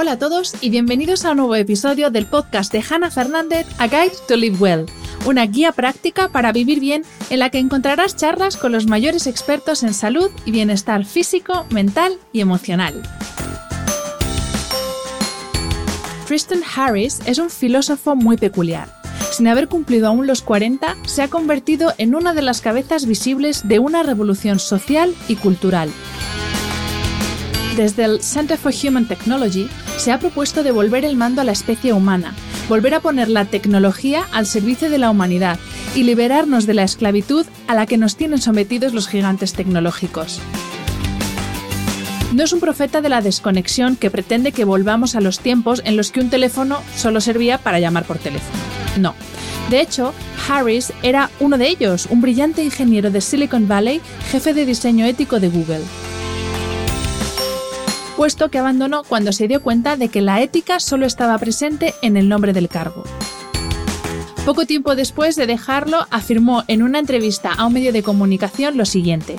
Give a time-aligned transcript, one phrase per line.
[0.00, 3.88] Hola a todos y bienvenidos a un nuevo episodio del podcast de Hannah Fernández, A
[3.88, 4.86] Guide to Live Well,
[5.26, 9.82] una guía práctica para vivir bien en la que encontrarás charlas con los mayores expertos
[9.82, 13.02] en salud y bienestar físico, mental y emocional.
[16.28, 18.94] Tristan Harris es un filósofo muy peculiar.
[19.32, 23.66] Sin haber cumplido aún los 40, se ha convertido en una de las cabezas visibles
[23.66, 25.90] de una revolución social y cultural.
[27.78, 31.92] Desde el Center for Human Technology se ha propuesto devolver el mando a la especie
[31.92, 32.34] humana,
[32.68, 35.60] volver a poner la tecnología al servicio de la humanidad
[35.94, 40.40] y liberarnos de la esclavitud a la que nos tienen sometidos los gigantes tecnológicos.
[42.32, 45.96] No es un profeta de la desconexión que pretende que volvamos a los tiempos en
[45.96, 48.58] los que un teléfono solo servía para llamar por teléfono.
[48.98, 49.14] No.
[49.70, 50.14] De hecho,
[50.48, 54.00] Harris era uno de ellos, un brillante ingeniero de Silicon Valley,
[54.32, 55.84] jefe de diseño ético de Google
[58.18, 62.16] puesto que abandonó cuando se dio cuenta de que la ética solo estaba presente en
[62.16, 63.04] el nombre del cargo.
[64.44, 68.86] Poco tiempo después de dejarlo, afirmó en una entrevista a un medio de comunicación lo
[68.86, 69.36] siguiente.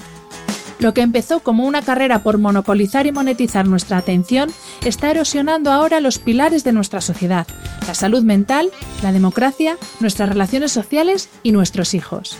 [0.79, 4.49] Lo que empezó como una carrera por monopolizar y monetizar nuestra atención
[4.85, 7.47] está erosionando ahora los pilares de nuestra sociedad,
[7.85, 8.71] la salud mental,
[9.03, 12.37] la democracia, nuestras relaciones sociales y nuestros hijos.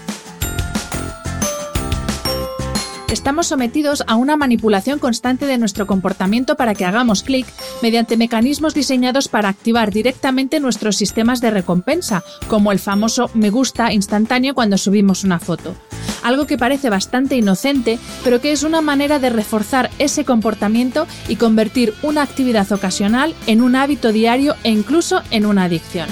[3.11, 7.47] Estamos sometidos a una manipulación constante de nuestro comportamiento para que hagamos clic
[7.81, 13.91] mediante mecanismos diseñados para activar directamente nuestros sistemas de recompensa, como el famoso me gusta
[13.93, 15.75] instantáneo cuando subimos una foto.
[16.21, 21.37] Algo que parece bastante inocente, pero que es una manera de reforzar ese comportamiento y
[21.37, 26.09] convertir una actividad ocasional en un hábito diario e incluso en una adicción.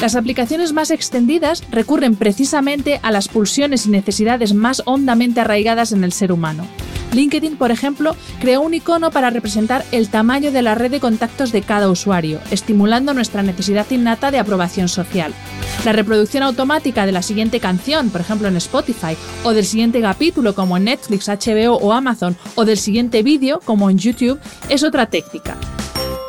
[0.00, 6.04] Las aplicaciones más extendidas recurren precisamente a las pulsiones y necesidades más hondamente arraigadas en
[6.04, 6.66] el ser humano.
[7.12, 11.50] LinkedIn, por ejemplo, creó un icono para representar el tamaño de la red de contactos
[11.50, 15.32] de cada usuario, estimulando nuestra necesidad innata de aprobación social.
[15.86, 20.54] La reproducción automática de la siguiente canción, por ejemplo en Spotify, o del siguiente capítulo
[20.54, 25.06] como en Netflix, HBO o Amazon, o del siguiente vídeo como en YouTube, es otra
[25.06, 25.56] técnica.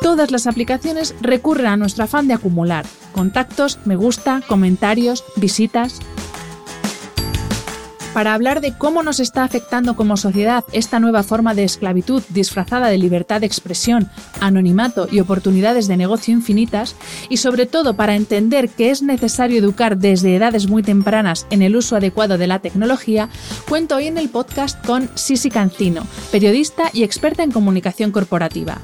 [0.00, 5.98] Todas las aplicaciones recurren a nuestro afán de acumular contactos, me gusta, comentarios, visitas.
[8.14, 12.88] Para hablar de cómo nos está afectando como sociedad esta nueva forma de esclavitud disfrazada
[12.88, 14.08] de libertad de expresión,
[14.40, 16.96] anonimato y oportunidades de negocio infinitas,
[17.28, 21.76] y sobre todo para entender que es necesario educar desde edades muy tempranas en el
[21.76, 23.28] uso adecuado de la tecnología,
[23.68, 28.80] cuento hoy en el podcast con Sisi Cancino, periodista y experta en comunicación corporativa.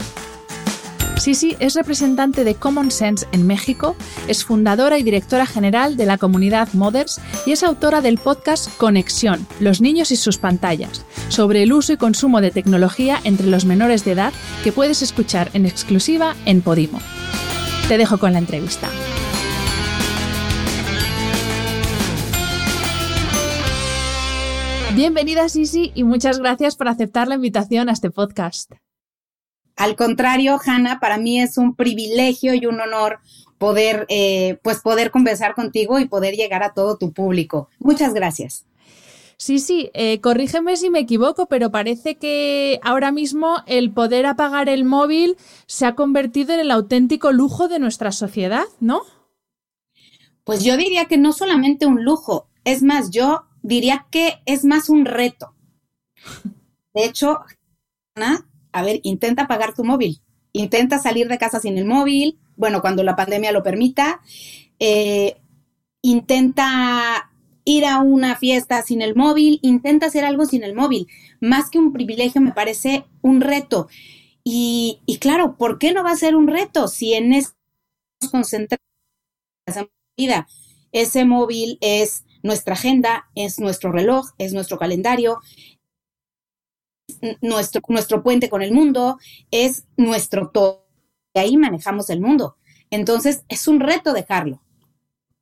[1.17, 3.97] Sisi es representante de Common Sense en México,
[4.29, 9.47] es fundadora y directora general de la comunidad Mothers y es autora del podcast Conexión,
[9.61, 14.05] los niños y sus pantallas, sobre el uso y consumo de tecnología entre los menores
[14.05, 14.33] de edad
[14.63, 17.01] que puedes escuchar en exclusiva en Podimo.
[17.89, 18.89] Te dejo con la entrevista.
[24.95, 28.73] Bienvenida Sisi y muchas gracias por aceptar la invitación a este podcast.
[29.77, 33.19] Al contrario, Hanna, para mí es un privilegio y un honor
[33.59, 37.69] poder, eh, pues poder conversar contigo y poder llegar a todo tu público.
[37.79, 38.67] Muchas gracias.
[39.37, 44.69] Sí, sí, eh, corrígeme si me equivoco, pero parece que ahora mismo el poder apagar
[44.69, 45.37] el móvil
[45.67, 49.03] se ha convertido en el auténtico lujo de nuestra sociedad, ¿no?
[50.45, 54.89] Pues yo diría que no solamente un lujo, es más, yo diría que es más
[54.89, 55.55] un reto.
[56.95, 57.41] De hecho,
[58.15, 60.21] Ana, a ver, intenta apagar tu móvil,
[60.53, 64.21] intenta salir de casa sin el móvil, bueno, cuando la pandemia lo permita,
[64.81, 65.37] eh,
[66.03, 67.31] intenta
[67.65, 71.07] ir a una fiesta sin el móvil, intenta hacer algo sin el móvil.
[71.41, 73.89] Más que un privilegio, me parece un reto.
[74.43, 77.53] Y, y claro, ¿por qué no va a ser un reto si en eso
[78.21, 78.83] nos concentramos
[79.67, 80.49] en vida?
[80.93, 85.39] Ese móvil es nuestra agenda, es nuestro reloj, es nuestro calendario,
[87.41, 89.19] nuestro, nuestro puente con el mundo,
[89.51, 90.87] es nuestro todo.
[91.35, 92.57] Y ahí manejamos el mundo.
[92.91, 94.61] Entonces, es un reto dejarlo.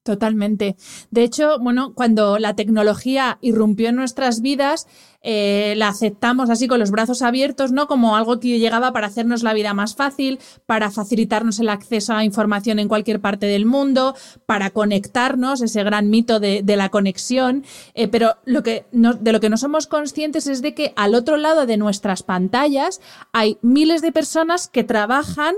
[0.02, 0.76] Totalmente.
[1.10, 4.88] De hecho, bueno, cuando la tecnología irrumpió en nuestras vidas,
[5.22, 7.86] eh, la aceptamos así con los brazos abiertos, ¿no?
[7.86, 12.24] Como algo que llegaba para hacernos la vida más fácil, para facilitarnos el acceso a
[12.24, 14.14] información en cualquier parte del mundo,
[14.46, 17.64] para conectarnos, ese gran mito de, la conexión.
[17.94, 21.36] Eh, pero lo que de lo que no somos conscientes es de que al otro
[21.36, 23.00] lado de nuestras pantallas
[23.32, 25.54] hay miles de personas que trabajan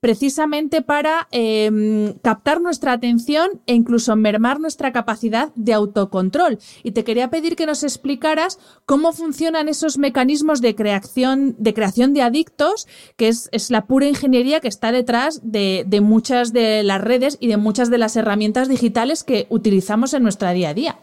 [0.00, 6.58] precisamente para em, captar nuestra atención e incluso mermar nuestra capacidad de autocontrol.
[6.82, 12.14] Y te quería pedir que nos explicaras cómo funcionan esos mecanismos de creación de, creación
[12.14, 17.00] de adictos, que es, la pura ingeniería que está detrás de, de muchas de las
[17.00, 20.98] redes y de muchas de las herramientas digitales que utilizamos en nuestra día a día.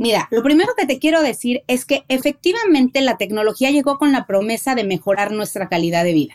[0.00, 4.26] Mira, lo primero que te quiero decir es que efectivamente la tecnología llegó con la
[4.26, 6.34] promesa de mejorar nuestra calidad de vida.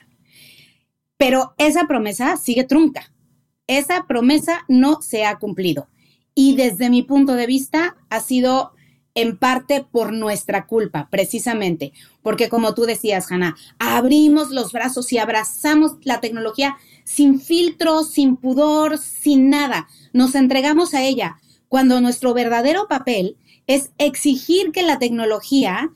[1.17, 3.13] Pero esa promesa sigue trunca.
[3.67, 5.87] Esa promesa no se ha cumplido.
[6.35, 8.72] Y desde mi punto de vista ha sido
[9.15, 15.19] en parte por nuestra culpa, precisamente, porque como tú decías, Hanna, abrimos los brazos y
[15.19, 19.87] abrazamos la tecnología sin filtro, sin pudor, sin nada.
[20.13, 21.37] Nos entregamos a ella,
[21.67, 23.37] cuando nuestro verdadero papel
[23.67, 25.91] es exigir que la tecnología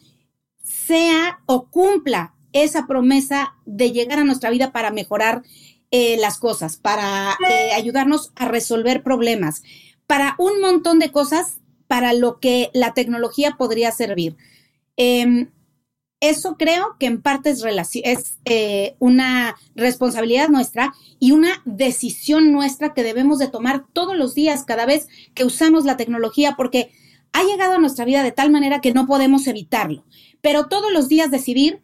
[0.63, 5.43] sea o cumpla esa promesa de llegar a nuestra vida para mejorar
[5.91, 9.63] eh, las cosas, para eh, ayudarnos a resolver problemas,
[10.05, 14.35] para un montón de cosas para lo que la tecnología podría servir.
[14.97, 15.49] Em,
[16.19, 17.63] eso creo que en parte es,
[18.03, 24.33] es eh, una responsabilidad nuestra y una decisión nuestra que debemos de tomar todos los
[24.33, 26.91] días, cada vez que usamos la tecnología, porque
[27.33, 30.05] ha llegado a nuestra vida de tal manera que no podemos evitarlo.
[30.41, 31.81] Pero todos los días decidir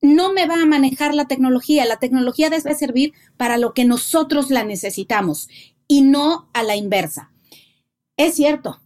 [0.00, 1.84] no me va a manejar la tecnología.
[1.86, 5.48] La tecnología debe servir para lo que nosotros la necesitamos
[5.88, 7.32] y no a la inversa.
[8.16, 8.80] Es cierto,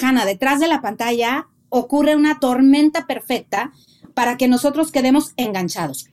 [0.00, 3.72] Hanna, detrás de la pantalla ocurre una tormenta perfecta
[4.14, 6.08] para que nosotros quedemos enganchados.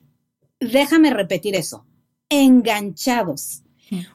[0.59, 1.85] Déjame repetir eso,
[2.29, 3.63] enganchados.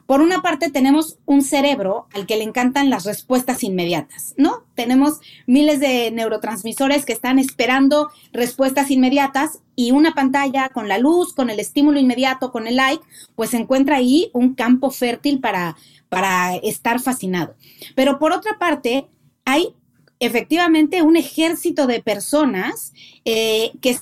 [0.05, 4.65] Por una parte tenemos un cerebro al que le encantan las respuestas inmediatas, ¿no?
[4.75, 11.33] Tenemos miles de neurotransmisores que están esperando respuestas inmediatas y una pantalla con la luz,
[11.33, 13.03] con el estímulo inmediato, con el like,
[13.35, 15.75] pues se encuentra ahí un campo fértil para,
[16.09, 17.55] para estar fascinado.
[17.95, 19.07] Pero por otra parte,
[19.45, 19.75] hay
[20.19, 22.93] efectivamente un ejército de personas
[23.25, 23.97] eh, que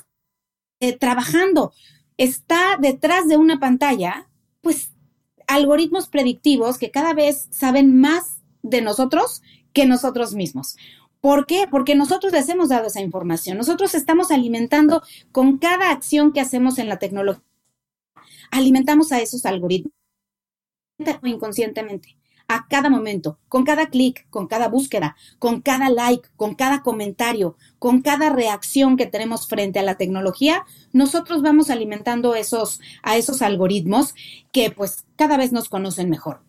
[0.80, 1.72] eh, trabajando
[2.16, 4.28] está detrás de una pantalla,
[4.60, 4.92] pues
[5.46, 9.42] algoritmos predictivos que cada vez saben más de nosotros
[9.72, 10.76] que nosotros mismos.
[11.20, 11.66] ¿Por qué?
[11.70, 13.56] Porque nosotros les hemos dado esa información.
[13.56, 17.44] Nosotros estamos alimentando con cada acción que hacemos en la tecnología.
[18.50, 19.92] Alimentamos a esos algoritmos
[21.24, 22.16] inconscientemente
[22.54, 27.56] a cada momento, con cada clic, con cada búsqueda, con cada like, con cada comentario,
[27.78, 33.40] con cada reacción que tenemos frente a la tecnología, nosotros vamos alimentando esos, a esos
[33.40, 34.14] algoritmos
[34.52, 36.42] que pues cada vez nos conocen mejor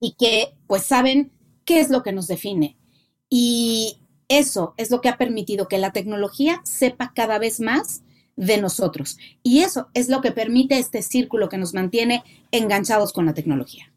[0.00, 1.30] y que pues saben
[1.66, 2.78] qué es lo que nos define.
[3.28, 3.98] Y
[4.28, 8.02] eso es lo que ha permitido que la tecnología sepa cada vez más
[8.36, 9.18] de nosotros.
[9.42, 13.91] Y eso es lo que permite este círculo que nos mantiene enganchados con la tecnología.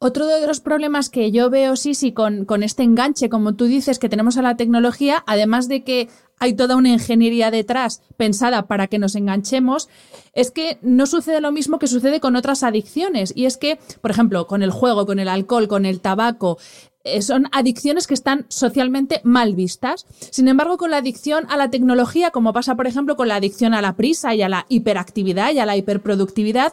[0.00, 3.64] Otro de los problemas que yo veo, sí, sí, con, con este enganche, como tú
[3.64, 8.68] dices, que tenemos a la tecnología, además de que hay toda una ingeniería detrás pensada
[8.68, 9.88] para que nos enganchemos,
[10.34, 13.32] es que no sucede lo mismo que sucede con otras adicciones.
[13.34, 16.58] Y es que, por ejemplo, con el juego, con el alcohol, con el tabaco,
[17.02, 20.06] eh, son adicciones que están socialmente mal vistas.
[20.30, 23.74] Sin embargo, con la adicción a la tecnología, como pasa, por ejemplo, con la adicción
[23.74, 26.72] a la prisa y a la hiperactividad y a la hiperproductividad,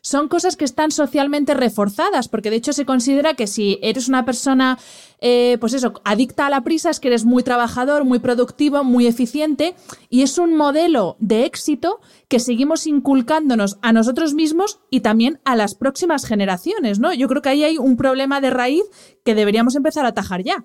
[0.00, 4.24] son cosas que están socialmente reforzadas, porque de hecho se considera que si eres una
[4.24, 4.78] persona,
[5.20, 9.06] eh, pues eso, adicta a la prisa, es que eres muy trabajador, muy productivo, muy
[9.06, 9.74] eficiente,
[10.08, 15.56] y es un modelo de éxito que seguimos inculcándonos a nosotros mismos y también a
[15.56, 17.12] las próximas generaciones, ¿no?
[17.12, 18.84] Yo creo que ahí hay un problema de raíz
[19.24, 20.64] que deberíamos empezar a atajar ya.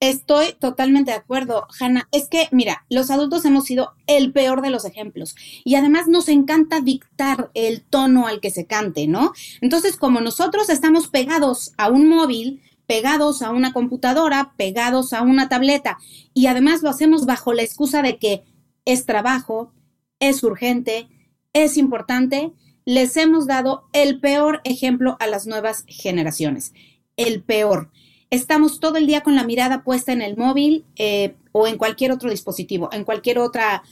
[0.00, 2.08] Estoy totalmente de acuerdo, Hanna.
[2.12, 6.28] Es que, mira, los adultos hemos sido el peor de los ejemplos y además nos
[6.28, 9.32] encanta dictar el tono al que se cante, ¿no?
[9.60, 15.48] Entonces, como nosotros estamos pegados a un móvil, pegados a una computadora, pegados a una
[15.48, 15.98] tableta
[16.32, 18.44] y además lo hacemos bajo la excusa de que
[18.84, 19.72] es trabajo,
[20.20, 21.08] es urgente,
[21.52, 22.52] es importante,
[22.84, 26.72] les hemos dado el peor ejemplo a las nuevas generaciones,
[27.16, 27.90] el peor
[28.30, 32.12] estamos todo el día con la mirada puesta en el móvil eh, o en cualquier
[32.12, 33.82] otro dispositivo, en cualquier otra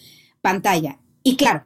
[0.40, 0.98] pantalla.
[1.22, 1.64] Y claro,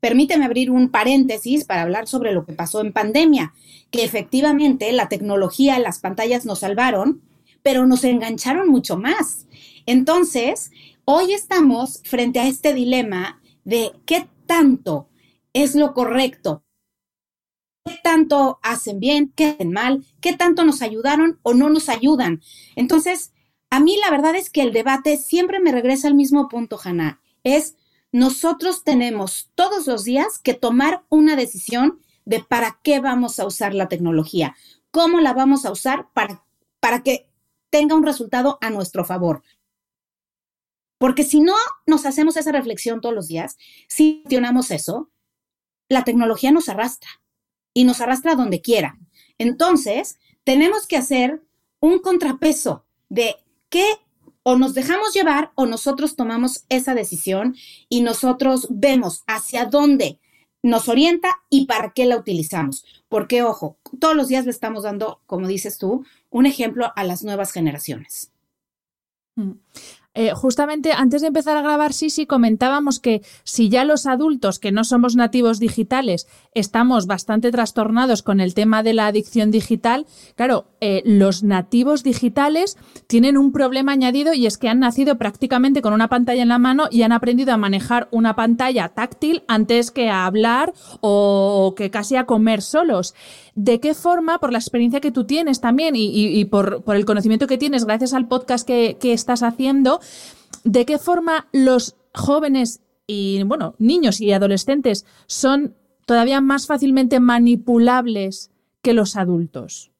[0.00, 3.54] permíteme abrir un paréntesis para hablar sobre lo que pasó en pandemia,
[3.90, 7.22] que efectivamente la tecnología, las pantallas nos salvaron,
[7.62, 9.46] pero nos engancharon mucho más.
[9.86, 10.70] Entonces,
[11.04, 15.08] hoy estamos frente a este dilema de qué tanto
[15.52, 16.63] es lo correcto,
[17.84, 22.40] qué tanto hacen bien, qué hacen mal, qué tanto nos ayudaron o no nos ayudan.
[22.76, 23.32] Entonces,
[23.70, 27.20] a mí la verdad es que el debate siempre me regresa al mismo punto, Hanna.
[27.42, 27.76] Es
[28.10, 33.74] nosotros tenemos todos los días que tomar una decisión de para qué vamos a usar
[33.74, 34.56] la tecnología,
[34.90, 36.44] cómo la vamos a usar para,
[36.80, 37.28] para que
[37.70, 39.42] tenga un resultado a nuestro favor.
[40.96, 41.54] Porque si no
[41.86, 45.10] nos hacemos esa reflexión todos los días, si cuestionamos eso,
[45.88, 47.10] la tecnología nos arrastra
[47.74, 48.98] y nos arrastra donde quiera.
[49.36, 51.42] Entonces, tenemos que hacer
[51.80, 53.36] un contrapeso de
[53.68, 53.84] qué
[54.42, 57.56] o nos dejamos llevar o nosotros tomamos esa decisión
[57.88, 60.20] y nosotros vemos hacia dónde
[60.62, 62.84] nos orienta y para qué la utilizamos.
[63.08, 67.22] Porque, ojo, todos los días le estamos dando, como dices tú, un ejemplo a las
[67.22, 68.32] nuevas generaciones.
[69.36, 69.52] Mm.
[70.16, 74.60] Eh, justamente antes de empezar a grabar, sí, sí, comentábamos que si ya los adultos
[74.60, 80.06] que no somos nativos digitales estamos bastante trastornados con el tema de la adicción digital,
[80.36, 82.78] claro, eh, los nativos digitales
[83.08, 86.58] tienen un problema añadido y es que han nacido prácticamente con una pantalla en la
[86.58, 91.90] mano y han aprendido a manejar una pantalla táctil antes que a hablar o que
[91.90, 93.14] casi a comer solos.
[93.56, 97.56] ¿De qué forma, por la experiencia que tú tienes también y, por, el conocimiento que
[97.56, 100.00] tienes gracias al podcast que, que estás haciendo,
[100.64, 108.50] de qué forma los jóvenes y, bueno, niños y adolescentes son todavía más fácilmente manipulables
[108.82, 109.92] que los adultos?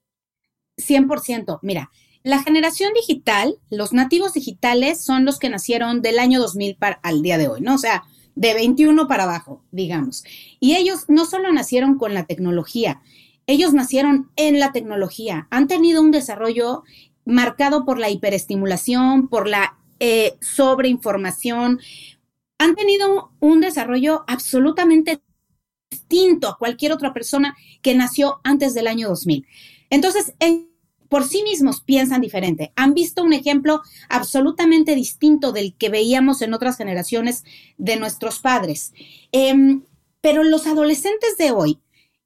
[0.76, 1.58] 100%.
[1.62, 1.90] Mira,
[2.22, 7.22] la generación digital, los nativos digitales son los que nacieron del año 2000 para, al
[7.22, 7.74] día de hoy, ¿no?
[7.74, 10.24] O sea, de 21 para abajo, digamos.
[10.58, 13.02] Y ellos no solo nacieron con la tecnología,
[13.46, 16.82] ellos nacieron en la tecnología, han tenido un desarrollo
[17.26, 21.80] marcado por la hiperestimulación, por la eh, sobreinformación,
[22.58, 25.20] han tenido un desarrollo absolutamente
[25.90, 29.46] distinto a cualquier otra persona que nació antes del año 2000.
[29.90, 30.34] Entonces,
[31.08, 32.72] por sí mismos piensan diferente.
[32.74, 37.44] Han visto un ejemplo absolutamente distinto del que veíamos en otras generaciones
[37.78, 38.92] de nuestros padres.
[39.30, 39.84] Em,
[40.20, 41.78] pero los adolescentes de hoy,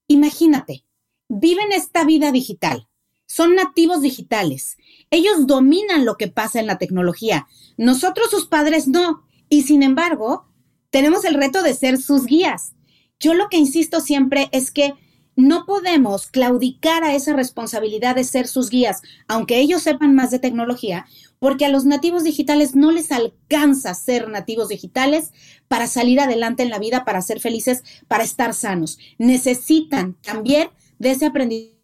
[0.06, 0.84] imagínate,
[1.28, 2.88] viven esta vida digital,
[3.26, 4.77] son nativos digitales,
[5.10, 7.46] ellos dominan lo que pasa en la tecnología,
[7.76, 10.46] nosotros sus padres no, y sin embargo,
[10.90, 12.74] tenemos el reto de ser sus guías.
[13.20, 14.94] Yo lo que insisto siempre es que
[15.38, 20.40] no podemos claudicar a esa responsabilidad de ser sus guías, aunque ellos sepan más de
[20.40, 21.06] tecnología,
[21.38, 25.32] porque a los nativos digitales no les alcanza ser nativos digitales
[25.68, 28.98] para salir adelante en la vida, para ser felices, para estar sanos.
[29.18, 31.78] Necesitan también de ese aprendizaje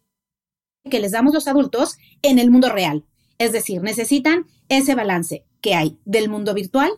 [0.89, 3.05] que les damos los adultos en el mundo real.
[3.37, 6.91] Es decir, necesitan ese balance que hay del mundo virtual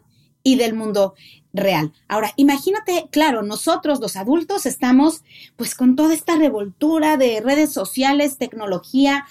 [0.44, 1.16] y del mundo
[1.54, 1.92] real.
[2.08, 5.24] Ahora, imagínate, claro, nosotros los adultos estamos
[5.56, 9.26] pues con toda esta revoltura de redes sociales, tecnología,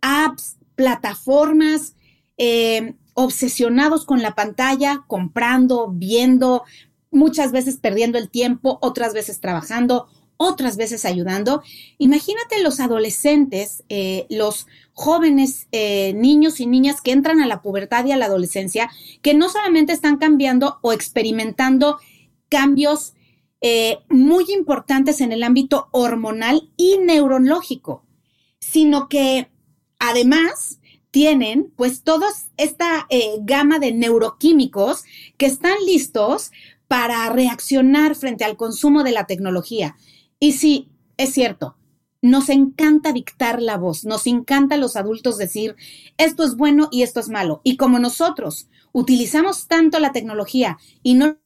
[0.00, 1.94] apps, plataformas,
[2.38, 6.62] eh, obsesionados con la pantalla, comprando, viendo,
[7.10, 11.62] muchas veces perdiendo el tiempo, otras veces trabajando, otras veces ayudando.
[11.98, 18.04] Imagínate los adolescentes, eh, los jóvenes, eh, niños y niñas que entran a la pubertad
[18.04, 18.90] y a la adolescencia,
[19.22, 21.98] que no solamente están cambiando o experimentando
[22.48, 23.14] cambios
[23.60, 28.04] eh, muy importantes en el ámbito hormonal y neurológico,
[28.58, 29.50] sino que
[29.98, 30.80] además
[31.10, 33.06] tienen pues toda esta
[33.40, 35.04] gama de neuroquímicos
[35.36, 36.50] que están listos
[36.88, 39.96] para reaccionar frente al consumo de la tecnología.
[40.38, 41.76] Y sí, es cierto,
[42.22, 45.76] nos encanta dictar la voz, nos encanta a los adultos decir,
[46.16, 47.60] esto es bueno y esto es malo.
[47.64, 51.36] Y como nosotros utilizamos tanto la tecnología y no la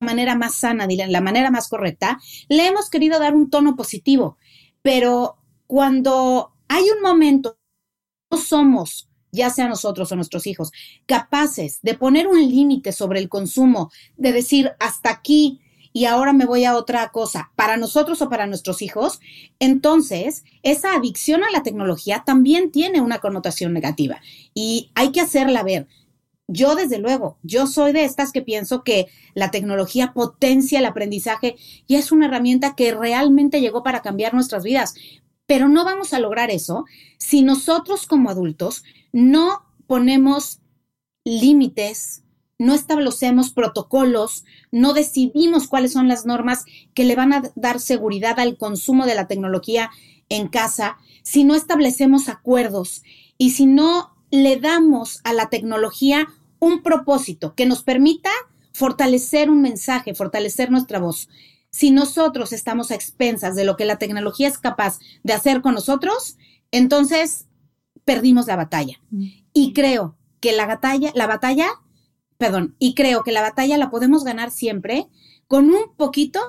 [0.00, 4.38] manera más sana, la manera más correcta, le hemos querido dar un tono positivo.
[4.80, 5.36] Pero
[5.66, 7.58] cuando hay un momento,
[8.30, 10.70] no somos ya sea nosotros o nuestros hijos,
[11.06, 15.60] capaces de poner un límite sobre el consumo, de decir hasta aquí
[15.92, 19.20] y ahora me voy a otra cosa, para nosotros o para nuestros hijos,
[19.58, 24.20] entonces esa adicción a la tecnología también tiene una connotación negativa
[24.54, 25.86] y hay que hacerla ver.
[26.48, 31.56] Yo, desde luego, yo soy de estas que pienso que la tecnología potencia el aprendizaje
[31.86, 34.94] y es una herramienta que realmente llegó para cambiar nuestras vidas.
[35.46, 36.84] Pero no vamos a lograr eso
[37.18, 40.60] si nosotros como adultos no ponemos
[41.24, 42.24] límites,
[42.62, 46.64] no establecemos protocolos, no decidimos cuáles son las normas
[46.94, 49.90] que le van a dar seguridad al consumo de la tecnología
[50.28, 53.02] en casa, si no establecemos acuerdos
[53.36, 56.28] y si no le damos a la tecnología
[56.58, 58.30] un propósito que nos permita
[58.72, 61.28] fortalecer un mensaje, fortalecer nuestra voz.
[61.70, 65.74] Si nosotros estamos a expensas de lo que la tecnología es capaz de hacer con
[65.74, 66.36] nosotros,
[66.70, 67.46] entonces
[68.04, 69.00] perdimos la batalla.
[69.10, 69.26] Mm.
[69.52, 71.68] Y creo que la batalla, la batalla,
[72.42, 75.06] perdón, y creo que la batalla la podemos ganar siempre
[75.46, 76.40] con un poquito,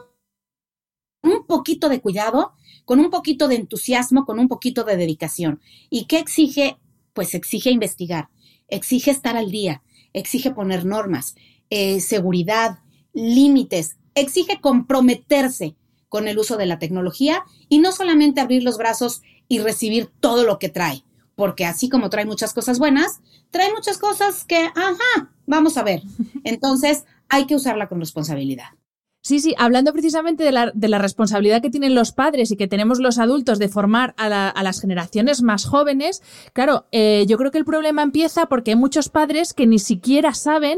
[1.21, 5.61] un poquito de cuidado, con un poquito de entusiasmo, con un poquito de dedicación.
[5.91, 6.77] ¿Y qué exige?
[7.13, 8.29] Pues exige investigar,
[8.69, 9.83] exige estar al día,
[10.13, 11.35] exige poner normas,
[11.69, 12.79] eh, seguridad,
[13.13, 15.75] límites, exige comprometerse
[16.09, 20.43] con el uso de la tecnología y no solamente abrir los brazos y recibir todo
[20.43, 21.03] lo que trae,
[21.35, 23.21] porque así como trae muchas cosas buenas,
[23.51, 26.01] trae muchas cosas que, ajá, vamos a ver.
[26.43, 28.69] Entonces, hay que usarla con responsabilidad.
[29.25, 32.67] Sí, sí, hablando precisamente de la, de la, responsabilidad que tienen los padres y que
[32.67, 36.21] tenemos los adultos de formar a, a las generaciones más jóvenes,
[36.51, 40.33] claro, eh, yo creo que el problema empieza porque hay muchos padres que ni siquiera
[40.33, 40.77] saben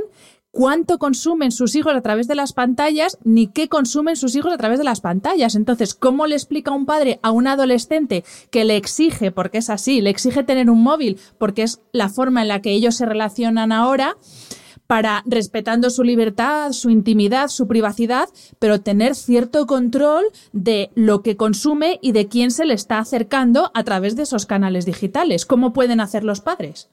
[0.55, 4.57] cuánto consumen sus hijos a través de las pantallas ni qué consumen sus hijos a
[4.57, 5.53] través de las pantallas.
[5.53, 9.99] Entonces, ¿cómo le explica un padre a un adolescente que le exige, porque es así,
[9.99, 13.71] le exige tener un móvil porque es la forma en la que ellos se relacionan
[13.71, 14.15] ahora?
[14.87, 21.35] para respetando su libertad, su intimidad, su privacidad, pero tener cierto control de lo que
[21.35, 25.47] consume y de quién se le está acercando a través de esos canales digitales.
[25.47, 26.91] ¿Cómo pueden hacer los padres?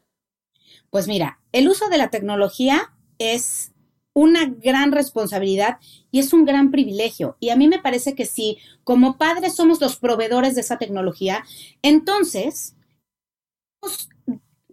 [0.89, 3.73] Pues mira, el uso de la tecnología es
[4.15, 5.79] una gran responsabilidad
[6.11, 7.37] y es un gran privilegio.
[7.41, 11.45] Y a mí me parece que si como padres somos los proveedores de esa tecnología,
[11.83, 12.75] entonces
[13.81, 14.09] tenemos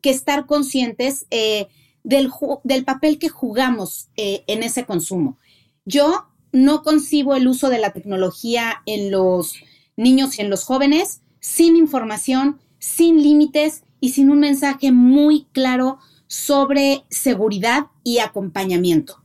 [0.02, 1.68] que estar conscientes eh,
[2.04, 2.32] del,
[2.64, 5.38] del, papel que jugamos eh, en ese consumo.
[5.86, 9.56] Yo no concibo el uso de la tecnología en los
[9.96, 16.00] niños y en los jóvenes sin información, sin límites y sin un mensaje muy claro
[16.30, 19.24] sobre seguridad y acompañamiento.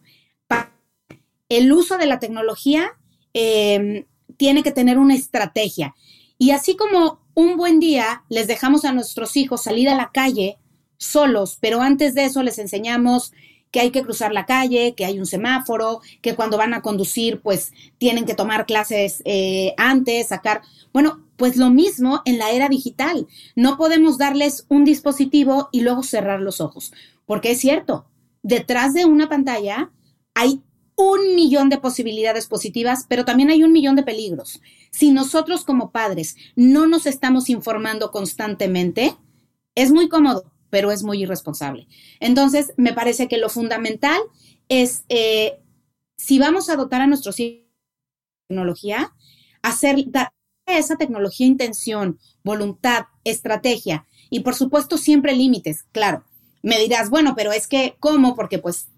[1.50, 2.92] El uso de la tecnología
[3.34, 4.06] em,
[4.38, 5.94] tiene que tener una estrategia.
[6.38, 10.58] Y así como un buen día les dejamos a nuestros hijos salir a la calle
[10.96, 13.32] solos, pero antes de eso les enseñamos
[13.74, 17.40] que hay que cruzar la calle, que hay un semáforo, que cuando van a conducir,
[17.40, 20.62] pues tienen que tomar clases eh, antes, sacar.
[20.92, 23.26] Bueno, pues lo mismo en la era digital.
[23.56, 26.92] No podemos darles un dispositivo y luego cerrar los ojos,
[27.26, 28.06] porque es cierto,
[28.44, 29.90] detrás de una pantalla
[30.34, 30.62] hay
[30.94, 34.60] un millón de posibilidades positivas, pero también hay un millón de peligros.
[34.92, 39.16] Si nosotros como padres no nos estamos informando constantemente,
[39.74, 41.86] es muy cómodo, pero es muy irresponsable.
[42.18, 44.20] Entonces, me parece que lo fundamental
[44.68, 45.60] es, eh,
[46.16, 49.12] si vamos a dotar a nuestros hijos de tecnología,
[49.62, 50.32] hacer, dar
[50.66, 56.24] a esa tecnología intención, voluntad, estrategia y por supuesto siempre límites, claro.
[56.64, 58.34] Me dirás, bueno, pero es que, ¿cómo?
[58.34, 58.88] Porque pues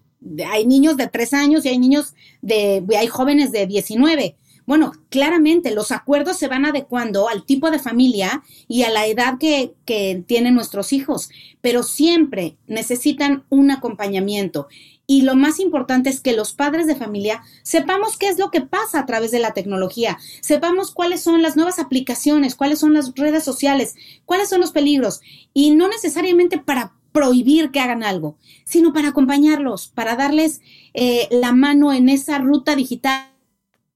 [0.49, 4.35] hay niños de tres años y hay niños de, hay jóvenes de 19.
[4.67, 9.37] Bueno, claramente los acuerdos se van adecuando al tipo de familia y a la edad
[9.39, 11.29] que, que tienen nuestros hijos,
[11.61, 14.67] pero siempre necesitan un acompañamiento.
[15.07, 18.59] Y lo más importante es que los padres de familia sepamos qué es lo que
[18.59, 23.13] pasa a través de la tecnología, sepamos cuáles son las nuevas aplicaciones, cuáles son las
[23.15, 25.21] redes sociales, cuáles son los peligros.
[25.53, 30.59] Y no necesariamente para prohibir que hagan algo, sino para acompañarlos, para darles
[30.93, 33.31] eh, la mano en esa ruta digital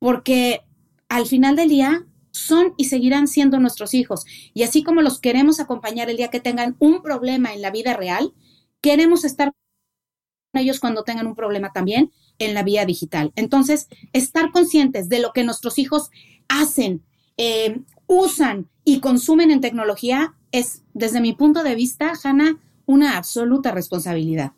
[0.02, 0.64] porque
[1.10, 4.26] al final del día son y seguirán siendo nuestros hijos.
[4.52, 7.94] Y así como los queremos acompañar el día que tengan un problema en la vida
[7.94, 8.34] real,
[8.82, 9.54] queremos estar
[10.52, 13.32] con ellos cuando tengan un problema también en la vía digital.
[13.36, 16.10] Entonces, estar conscientes de lo que nuestros hijos
[16.48, 17.04] hacen,
[17.38, 23.72] eh, usan y consumen en tecnología es, desde mi punto de vista, Hanna, una absoluta
[23.72, 24.54] responsabilidad.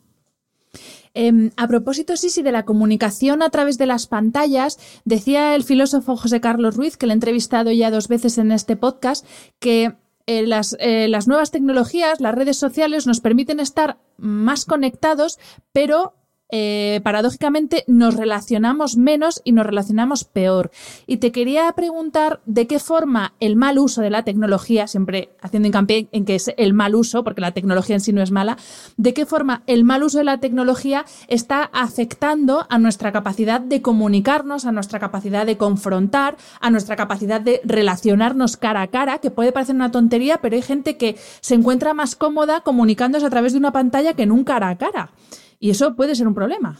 [1.14, 5.62] Em, a propósito, sí, sí, de la comunicación a través de las pantallas, decía el
[5.62, 9.24] filósofo José Carlos Ruiz, que le he entrevistado ya dos veces en este podcast,
[9.60, 9.94] que
[10.26, 15.38] eh, las, eh, las nuevas tecnologías, las redes sociales nos permiten estar más conectados,
[15.72, 16.14] pero
[16.56, 20.70] eh, paradójicamente nos relacionamos menos y nos relacionamos peor.
[21.04, 25.66] Y te quería preguntar de qué forma el mal uso de la tecnología, siempre haciendo
[25.66, 28.56] hincapié en que es el mal uso, porque la tecnología en sí no es mala,
[28.96, 33.82] de qué forma el mal uso de la tecnología está afectando a nuestra capacidad de
[33.82, 39.32] comunicarnos, a nuestra capacidad de confrontar, a nuestra capacidad de relacionarnos cara a cara, que
[39.32, 43.54] puede parecer una tontería, pero hay gente que se encuentra más cómoda comunicándose a través
[43.54, 45.10] de una pantalla que en un cara a cara.
[45.58, 46.78] Y eso puede ser un problema.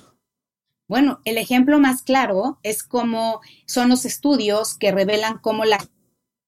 [0.86, 5.78] Bueno, el ejemplo más claro es cómo son los estudios que revelan cómo la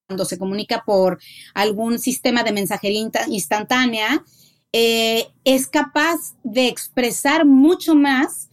[0.07, 1.19] cuando se comunica por
[1.55, 4.25] algún sistema de mensajería instantánea,
[4.73, 8.49] eh, es capaz de expresar mucho más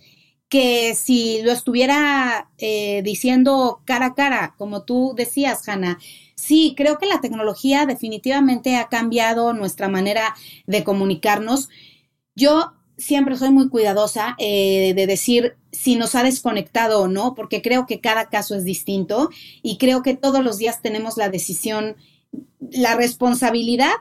[0.49, 5.99] que si lo estuviera eh, diciendo cara a cara, como tú decías, Hanna.
[6.35, 10.35] Sí, creo que la tecnología definitivamente ha cambiado nuestra manera
[10.67, 11.69] de comunicarnos.
[12.35, 17.61] Yo siempre soy muy cuidadosa eh, de decir si nos ha desconectado o no, porque
[17.61, 19.29] creo que cada caso es distinto
[19.61, 21.95] y creo que todos los días tenemos la decisión,
[22.59, 23.93] la responsabilidad,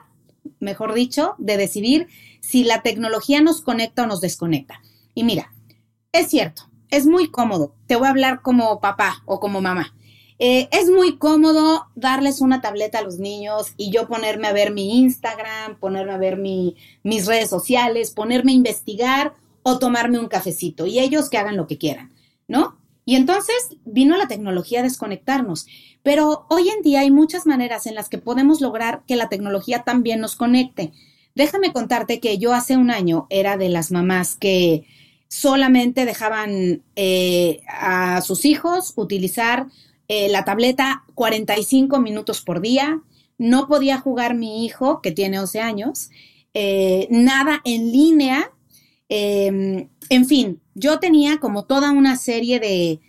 [0.59, 2.07] mejor dicho, de decidir
[2.41, 4.81] si la tecnología nos conecta o nos desconecta.
[5.15, 5.53] Y mira,
[6.11, 7.75] es cierto, es muy cómodo.
[7.87, 9.95] Te voy a hablar como papá o como mamá.
[10.39, 14.71] Eh, es muy cómodo darles una tableta a los niños y yo ponerme a ver
[14.71, 20.85] mi Instagram, ponerme a ver mis redes sociales, ponerme a investigar o tomarme un cafecito
[20.85, 22.11] y ellos que hagan lo que quieran,
[22.47, 22.77] ¿no?
[23.05, 25.67] Y entonces vino la tecnología a desconectarnos.
[26.03, 29.83] Pero hoy en día hay muchas maneras en las que podemos lograr que la tecnología
[29.83, 30.91] también nos conecte.
[31.35, 34.85] Déjame contarte que yo hace un año era de las mamás que
[35.27, 39.67] solamente dejaban eh, a sus hijos utilizar
[40.15, 43.01] eh, la tableta 45 minutos por día,
[43.39, 46.11] no podía jugar mi hijo, que tiene 11 años,
[46.53, 48.51] eh, nada en línea,
[49.09, 52.99] em, en fin, yo tenía como toda una serie de,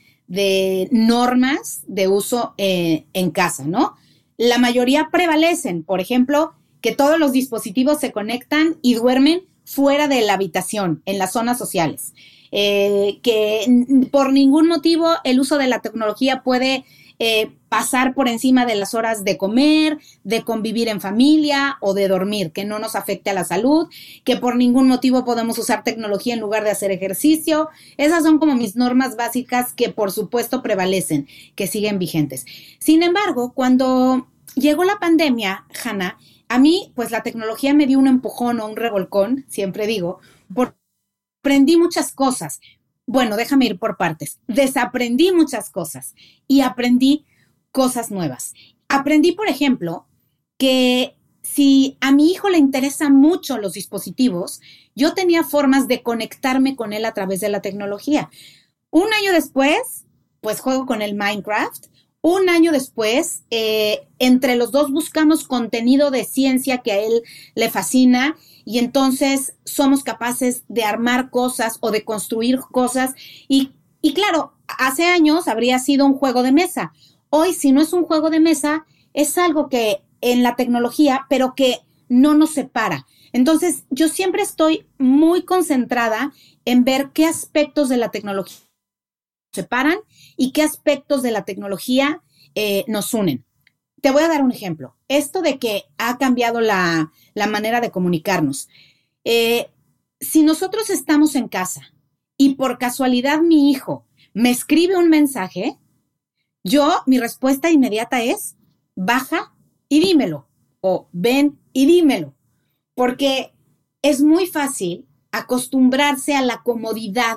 [0.93, 3.97] normas de uso eh, en casa, ¿no?
[4.38, 10.23] La mayoría prevalecen, por ejemplo, que todos los dispositivos se conectan y duermen fuera de
[10.23, 12.14] la habitación, en las zonas sociales.
[12.57, 13.67] Eh, que
[14.12, 16.85] por ningún motivo el uso de la tecnología puede
[17.19, 22.07] eh, pasar por encima de las horas de comer, de convivir en familia o de
[22.07, 23.88] dormir, que no nos afecte a la salud,
[24.23, 27.71] que por ningún motivo podemos usar tecnología en lugar de hacer ejercicio.
[27.97, 32.47] Esas son como mis normas básicas que por supuesto prevalecen, que siguen vigentes.
[32.79, 38.07] Sin embargo, cuando llegó la pandemia, Hanna, a mí pues la tecnología me dio un
[38.07, 40.21] empujón o un revolcón, siempre digo,
[40.55, 40.77] por
[41.44, 42.61] aprendí muchas cosas.
[43.04, 44.40] Bueno, déjame ir por partes.
[44.46, 46.14] Desaprendí muchas cosas
[46.48, 47.26] y aprendí
[47.70, 48.54] cosas nuevas.
[48.88, 50.07] Aprendí, por ejemplo,
[50.57, 54.62] que si a mi hijo le interesan mucho los dispositivos,
[54.94, 58.30] yo tenía formas de conectarme con él a través de la tecnología.
[58.88, 60.07] Un año después,
[60.40, 61.88] pues juego con el Minecraft.
[62.26, 67.22] Un año después, eh, entre los dos buscamos contenido de ciencia que a él
[67.54, 68.34] le fascina
[68.64, 73.12] y entonces somos capaces de armar cosas o de construir cosas
[73.46, 73.74] y,
[74.14, 76.94] claro, hace años habría sido un juego de mesa.
[77.28, 81.52] Hoy, si no es un juego de mesa, es algo que en la tecnología, pero
[81.54, 83.04] que no nos separa.
[83.34, 86.32] Entonces, yo siempre estoy muy concentrada
[86.64, 88.64] en ver qué aspectos de la tecnología
[89.55, 89.99] separan
[90.37, 92.23] y qué aspectos de la tecnología
[92.55, 93.45] eh, nos unen.
[94.01, 94.97] Te voy a dar un ejemplo.
[95.09, 97.11] Esto de que ha cambiado la,
[97.49, 98.69] manera de comunicarnos.
[99.25, 99.71] Eh,
[100.21, 101.95] si nosotros estamos en casa
[102.37, 105.79] y por casualidad mi hijo me escribe un mensaje,
[106.64, 108.57] yo, mi respuesta inmediata es,
[108.97, 109.55] baja
[109.88, 110.49] y dímelo,
[110.81, 112.35] o ven y dímelo,
[112.95, 113.55] porque
[114.03, 117.37] es muy fácil acostumbrarse a la comodidad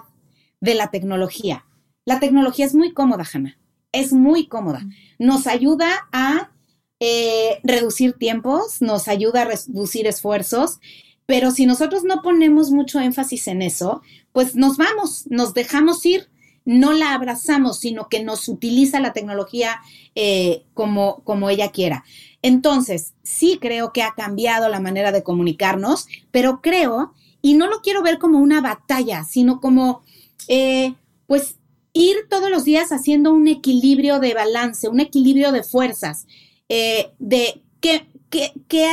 [0.60, 1.67] de la tecnología.
[2.08, 3.60] La tecnología es muy cómoda, Hanna,
[3.92, 4.82] es muy cómoda.
[5.20, 6.52] Nos ayuda a
[7.02, 10.80] eh, reducir tiempos, nos ayuda a reducir esfuerzos,
[11.26, 16.30] pero si nosotros no ponemos mucho énfasis en eso, pues nos vamos, nos dejamos ir,
[16.64, 19.82] no la abrazamos, sino que nos utiliza la tecnología
[20.16, 22.06] eh, como, como ella quiera.
[22.42, 27.82] Entonces, sí creo que ha cambiado la manera de comunicarnos, pero creo, y no lo
[27.82, 30.04] quiero ver como una batalla, sino como,
[30.48, 30.94] eh,
[31.26, 31.57] pues,
[31.98, 36.28] ir todos los días haciendo un equilibrio de balance, un equilibrio de fuerzas.
[36.70, 38.88] Eh, de qué, qué, qué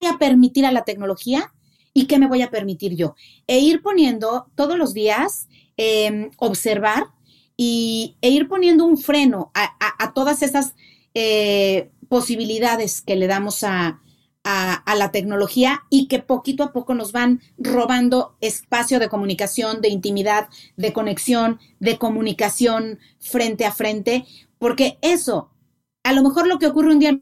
[0.00, 1.52] voy a permitir a la tecnología
[1.94, 3.14] y qué me voy a permitir yo.
[3.46, 7.06] E ir poniendo todos los días, em, observar
[7.56, 10.74] y, e ir poniendo un freno a, todas esas
[11.14, 14.00] eh, posibilidades que le damos a,
[14.52, 19.88] a, la tecnología y que poquito a poco nos van robando espacio de comunicación, de
[19.88, 24.26] intimidad, de conexión, de comunicación frente a frente,
[24.58, 25.50] porque eso
[26.02, 27.20] a lo mejor lo que ocurre un día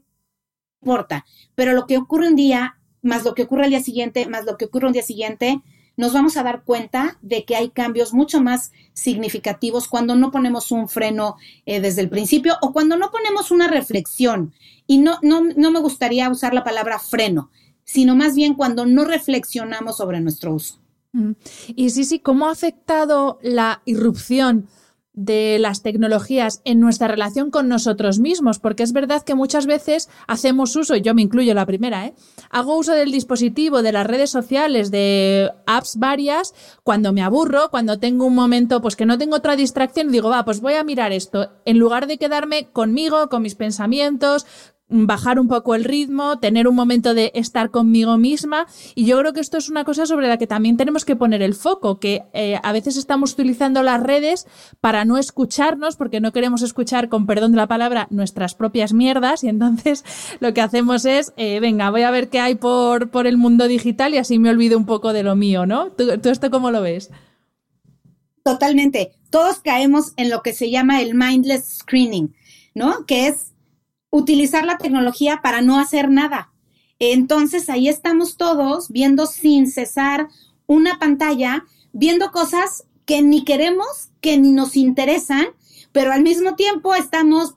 [0.81, 4.45] importa, pero lo que ocurre un día, más lo que ocurre al día siguiente, más
[4.45, 5.61] lo que ocurre un día siguiente,
[5.99, 10.71] nos vamos a dar cuenta de que hay cambios mucho más significativos cuando no ponemos
[10.71, 11.35] un freno
[11.65, 14.53] eh, desde el principio o cuando no ponemos una reflexión.
[14.87, 17.51] Y no, no, no me gustaría usar la palabra freno,
[17.83, 20.79] sino más bien cuando no reflexionamos sobre nuestro uso.
[21.11, 21.31] Mm.
[21.75, 24.69] Y sí, sí, ¿cómo ha afectado la irrupción
[25.19, 30.09] de las tecnologías en nuestra relación con nosotros mismos, porque es verdad que muchas veces
[30.27, 32.13] hacemos uso, y yo me incluyo la primera, ¿eh?
[32.49, 37.99] hago uso del dispositivo, de las redes sociales, de apps varias, cuando me aburro, cuando
[37.99, 41.11] tengo un momento, pues que no tengo otra distracción, digo, va, pues voy a mirar
[41.11, 44.45] esto, en lugar de quedarme conmigo, con mis pensamientos,
[44.89, 48.65] bajar un poco el ritmo, tener un momento de estar conmigo misma.
[48.95, 51.41] Y yo creo que esto es una cosa sobre la que también tenemos que poner
[51.41, 54.47] el foco, que eh, a veces estamos utilizando las redes
[54.81, 59.43] para no escucharnos, porque no queremos escuchar, con perdón de la palabra, nuestras propias mierdas.
[59.43, 60.03] Y entonces
[60.39, 63.67] lo que hacemos es, eh, venga, voy a ver qué hay por, por el mundo
[63.67, 65.91] digital y así me olvido un poco de lo mío, ¿no?
[65.91, 67.11] ¿Tú, tú esto cómo lo ves?
[68.43, 69.11] Totalmente.
[69.29, 72.33] Todos caemos en lo que se llama el mindless screening,
[72.73, 73.05] ¿no?
[73.05, 73.53] Que es
[74.09, 76.51] utilizar la tecnología para no hacer nada.
[76.99, 80.27] Entonces ahí estamos todos viendo sin cesar
[80.67, 85.47] una pantalla, viendo cosas que ni queremos, que ni nos interesan,
[85.91, 87.55] pero al mismo tiempo estamos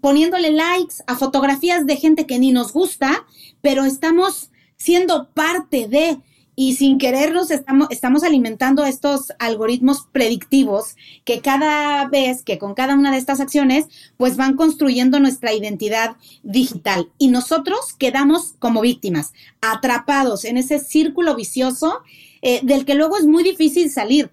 [0.00, 3.26] poniéndole likes a fotografías de gente que ni nos gusta,
[3.60, 6.18] pero estamos siendo parte de
[6.60, 13.12] y sin querernos estamos, alimentando estos algoritmos predictivos que cada vez, que con cada una
[13.12, 17.12] de estas acciones, pues van construyendo nuestra identidad digital.
[17.16, 22.00] Y nosotros quedamos como víctimas, atrapados en ese círculo vicioso
[22.42, 24.32] eh, del que luego es muy difícil salir.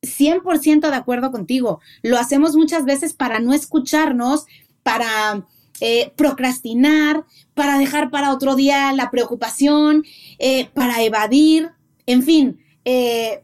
[0.00, 1.80] 100% de acuerdo contigo.
[2.00, 4.46] Lo hacemos muchas veces para no escucharnos,
[4.82, 5.46] para
[5.82, 10.04] eh, procrastinar, para dejar para otro día la preocupación,
[10.38, 11.70] eh, para evadir,
[12.06, 13.42] en fin, eh,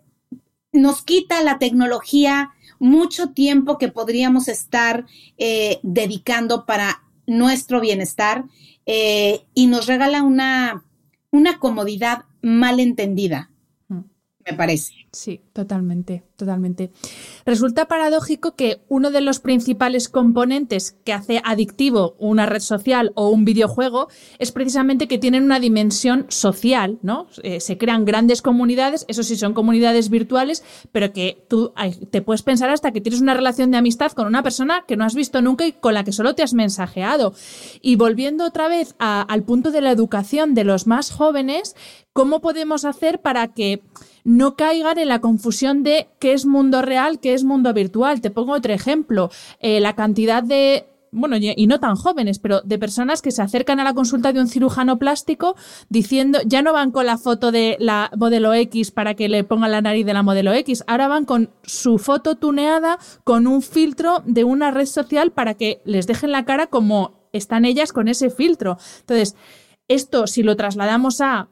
[0.70, 5.06] nos quita la tecnología mucho tiempo que podríamos estar
[5.82, 8.44] dedicando para nuestro bienestar
[8.86, 10.84] y nos regala una,
[11.30, 13.50] una comodidad mal entendida,
[13.88, 14.00] mm.
[14.46, 14.94] me parece.
[15.12, 16.90] Sí, totalmente, totalmente.
[17.44, 23.28] Resulta paradójico que uno de los principales componentes que hace adictivo una red social o
[23.28, 27.26] un videojuego es precisamente que tienen una dimensión social, ¿no?
[27.42, 31.72] Eh, se crean grandes comunidades, eso sí son comunidades virtuales, pero que tú
[32.10, 35.04] te puedes pensar hasta que tienes una relación de amistad con una persona que no
[35.04, 37.34] has visto nunca y con la que solo te has mensajeado.
[37.82, 41.76] Y volviendo otra vez al punto de la educación de los más jóvenes,
[42.12, 43.82] ¿cómo podemos hacer para que
[44.24, 45.41] no caigan en la confusión
[45.82, 48.20] de qué es mundo real, qué es mundo virtual.
[48.20, 49.30] Te pongo otro ejemplo.
[49.60, 53.78] Eh, la cantidad de bueno, y no tan jóvenes, pero de personas que se acercan
[53.78, 55.56] a la consulta de un cirujano plástico
[55.90, 59.72] diciendo, ya no van con la foto de la modelo X para que le pongan
[59.72, 64.22] la nariz de la modelo X, ahora van con su foto tuneada con un filtro
[64.24, 68.30] de una red social para que les dejen la cara como están ellas con ese
[68.30, 68.78] filtro.
[69.00, 69.36] Entonces,
[69.88, 71.48] esto si lo trasladamos a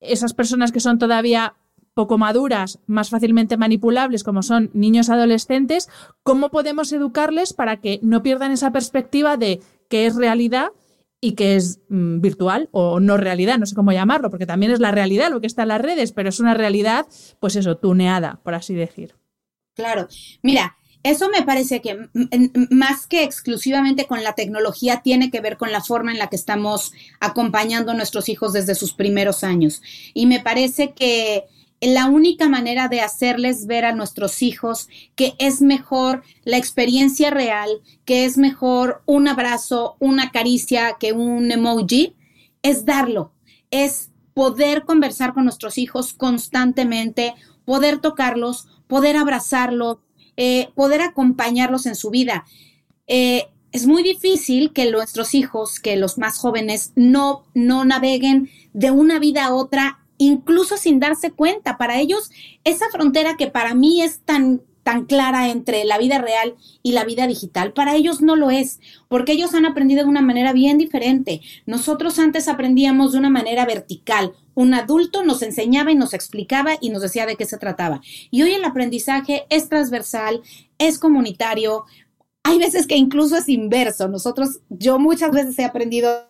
[0.00, 1.54] esas personas que son todavía
[1.94, 5.88] poco maduras, más fácilmente manipulables como son niños adolescentes,
[6.22, 10.68] ¿cómo podemos educarles para que no pierdan esa perspectiva de qué es realidad
[11.20, 14.80] y qué es mm, virtual o no realidad, no sé cómo llamarlo, porque también es
[14.80, 17.06] la realidad lo que está en las redes, pero es una realidad,
[17.40, 19.14] pues eso, tuneada, por así decir.
[19.74, 20.06] Claro,
[20.42, 22.08] mira, eso me parece que
[22.70, 26.36] más que exclusivamente con la tecnología tiene que ver con la forma en la que
[26.36, 29.82] estamos acompañando a nuestros hijos desde sus primeros años.
[30.12, 31.44] Y me parece que
[31.92, 37.68] la única manera de hacerles ver a nuestros hijos que es mejor la experiencia real,
[38.04, 42.14] que es mejor un abrazo, una caricia que un emoji,
[42.62, 43.32] es darlo,
[43.70, 49.98] es poder conversar con nuestros hijos constantemente, poder tocarlos, poder abrazarlos,
[50.36, 52.44] eh, poder acompañarlos en su vida.
[53.06, 58.92] Eh, es muy difícil que nuestros hijos, que los más jóvenes, no, no naveguen de
[58.92, 61.76] una vida a otra incluso sin darse cuenta.
[61.76, 62.30] Para ellos,
[62.64, 67.04] esa frontera que para mí es tan tan clara entre la vida real y la
[67.04, 67.72] vida digital.
[67.72, 71.40] Para ellos no lo es, porque ellos han aprendido de una manera bien diferente.
[71.66, 74.34] Nosotros antes aprendíamos de una manera vertical.
[74.54, 78.02] Un adulto nos enseñaba y nos explicaba y nos decía de qué se trataba.
[78.30, 80.42] Y hoy el aprendizaje es transversal,
[80.78, 81.86] es comunitario.
[82.42, 84.06] Hay veces que incluso es inverso.
[84.08, 86.28] Nosotros, yo muchas veces he aprendido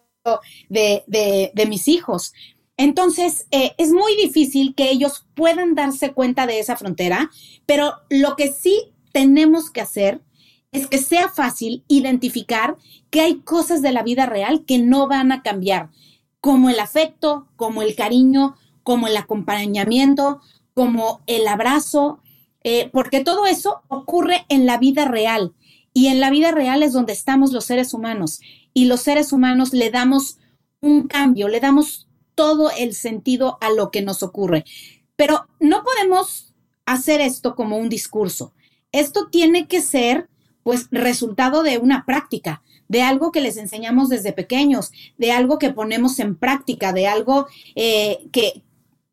[0.68, 2.32] de, de, de mis hijos,
[2.76, 7.30] entonces, eh, es muy difícil que ellos puedan darse cuenta de esa frontera,
[7.66, 10.22] pero lo que sí tenemos que hacer
[10.72, 12.76] es que sea fácil identificar
[13.10, 15.90] que hay cosas de la vida real que no van a cambiar,
[16.40, 20.40] como el afecto, como el cariño, como el acompañamiento,
[20.74, 22.20] como el abrazo,
[22.64, 25.54] eh, porque todo eso ocurre en la vida real.
[25.92, 28.40] Y en la vida real es donde estamos los seres humanos.
[28.72, 30.38] Y los seres humanos le damos
[30.80, 34.64] un cambio, le damos todo el sentido a lo que nos ocurre.
[35.16, 36.54] Pero no podemos
[36.86, 38.52] hacer esto como un discurso.
[38.92, 40.28] Esto tiene que ser,
[40.62, 45.70] pues, resultado de una práctica, de algo que les enseñamos desde pequeños, de algo que
[45.70, 48.62] ponemos en práctica, de algo eh, que,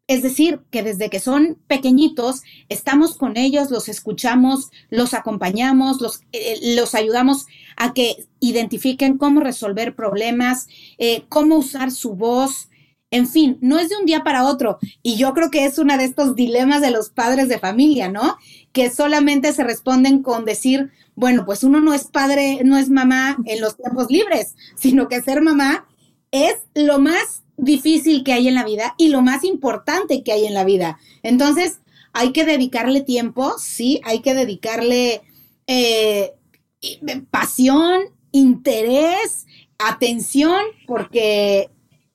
[0.07, 6.21] es decir, que desde que son pequeñitos, estamos con ellos, los escuchamos, los acompañamos, los,
[6.33, 6.59] eh,
[6.93, 7.45] ayudamos
[7.77, 12.67] a que identifiquen cómo resolver problemas, eh, cómo usar su voz.
[13.11, 14.79] En fin, no es de un día para otro.
[15.03, 18.37] Y yo creo que es uno de estos dilemas de los padres de familia, ¿no?
[18.71, 23.37] Que solamente se responden con decir, bueno, pues uno no es padre, no es mamá
[23.45, 25.87] en los tiempos libres, sino que ser mamá
[26.31, 30.45] es lo más difícil que hay en la vida y lo más importante que hay
[30.45, 30.97] en la vida.
[31.21, 31.79] Entonces,
[32.13, 35.21] hay que dedicarle tiempo, sí, hay que dedicarle
[35.67, 36.31] eh,
[37.29, 39.45] pasión, interés,
[39.77, 41.69] atención, porque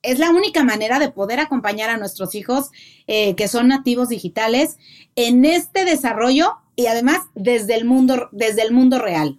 [0.07, 2.71] es la única manera de poder acompañar a nuestros hijos
[3.07, 4.77] eh, que son nativos digitales
[5.15, 9.37] en este desarrollo y además desde el mundo, desde el mundo real.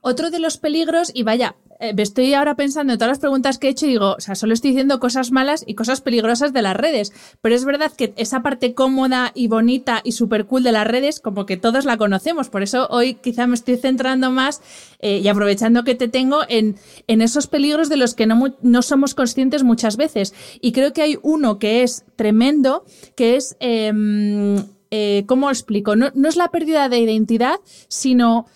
[0.00, 3.70] Otro de los peligros, y vaya, estoy ahora pensando en todas las preguntas que he
[3.70, 6.76] hecho y digo, o sea, solo estoy diciendo cosas malas y cosas peligrosas de las
[6.76, 10.86] redes, pero es verdad que esa parte cómoda y bonita y súper cool de las
[10.86, 14.60] redes, como que todos la conocemos, por eso hoy quizá me estoy centrando más
[15.00, 18.82] eh, y aprovechando que te tengo en, en esos peligros de los que no, no,
[18.82, 20.34] somos conscientes muchas veces.
[20.60, 22.84] Y creo que hay uno que es tremendo,
[23.16, 24.56] que es, em,
[24.90, 25.96] eh, ¿cómo explico?
[25.96, 28.46] No, no es la pérdida de identidad, sino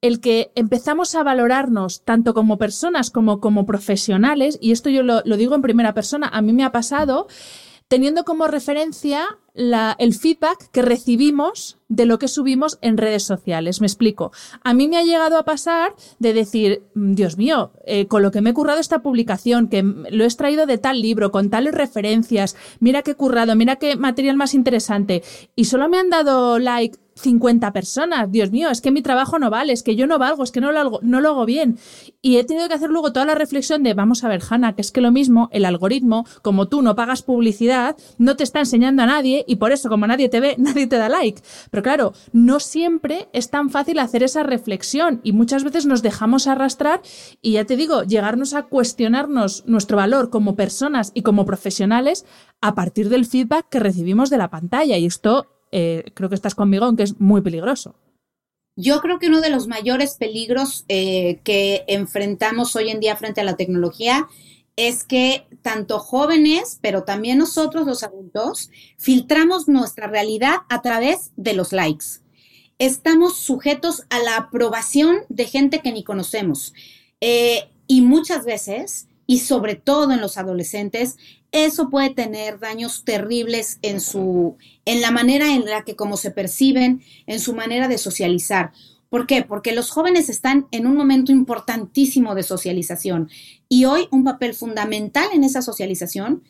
[0.00, 5.22] el que empezamos a valorarnos tanto como personas como como profesionales, y esto yo lo,
[5.22, 7.26] digo en primera persona, a mí me ha pasado,
[7.88, 13.80] teniendo como referencia el feedback que recibimos de lo que subimos en redes sociales.
[13.80, 14.32] Me explico.
[14.64, 18.32] A mí me ha llegado a pasar de decir, mm, Dios mío, eh, con lo
[18.32, 21.74] que me he currado esta publicación, que lo he extraído de tal libro, con tales
[21.74, 25.22] referencias, mira qué currado, mira qué material más interesante,
[25.54, 28.30] y solo me han dado like 50 personas.
[28.30, 30.60] Dios mío, es que mi trabajo no vale, es que yo no valgo, es que
[30.60, 31.78] no lo hago, no lo hago bien.
[32.22, 34.82] Y he tenido que hacer luego toda la reflexión de, vamos a ver, Hanna, que
[34.82, 39.02] es que lo mismo, el algoritmo, como tú no pagas publicidad, no te está enseñando
[39.02, 41.42] a nadie y por eso, como nadie te ve, nadie te da like.
[41.70, 46.46] Pero claro, no siempre es tan fácil hacer esa reflexión y muchas veces nos dejamos
[46.46, 47.00] arrastrar
[47.40, 52.26] y ya te digo, llegarnos a cuestionarnos nuestro valor como personas y como profesionales
[52.60, 54.96] a partir del feedback que recibimos de la pantalla.
[54.98, 57.96] Y esto eh, creo que estás conmigo, aunque es muy peligroso.
[58.76, 63.42] Yo creo que uno de los mayores peligros eh, que enfrentamos hoy en día frente
[63.42, 64.26] a la tecnología
[64.76, 71.52] es que tanto jóvenes, pero también nosotros los adultos, filtramos nuestra realidad a través de
[71.52, 72.06] los likes.
[72.78, 76.72] Estamos sujetos a la aprobación de gente que ni conocemos.
[77.20, 81.18] Eh, y muchas veces, y sobre todo en los adolescentes,
[81.52, 86.30] eso puede tener daños terribles en su, en la manera en la que como se
[86.30, 88.72] perciben, en su manera de socializar.
[89.08, 89.42] ¿Por qué?
[89.42, 93.30] Porque los jóvenes están en un momento importantísimo de socialización
[93.68, 96.42] y hoy un papel fundamental en esa socialización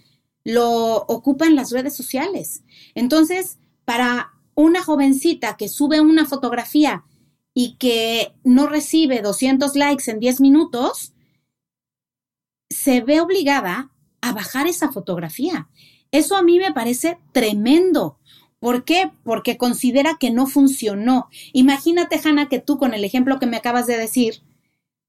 [0.45, 2.63] lo ocupan las redes sociales.
[2.95, 7.05] Entonces, para una jovencita que sube una fotografía
[7.53, 11.15] y que no recibe 200 likes en 10 minutos,
[12.71, 13.91] se ve obligada
[14.29, 15.69] a bajar esa fotografía.
[16.11, 18.19] Eso a mí me parece tremendo.
[18.59, 19.11] ¿Por qué?
[19.23, 21.29] Porque considera que no funcionó.
[21.53, 24.43] Imagínate, Hanna, que tú con el ejemplo que me acabas de decir,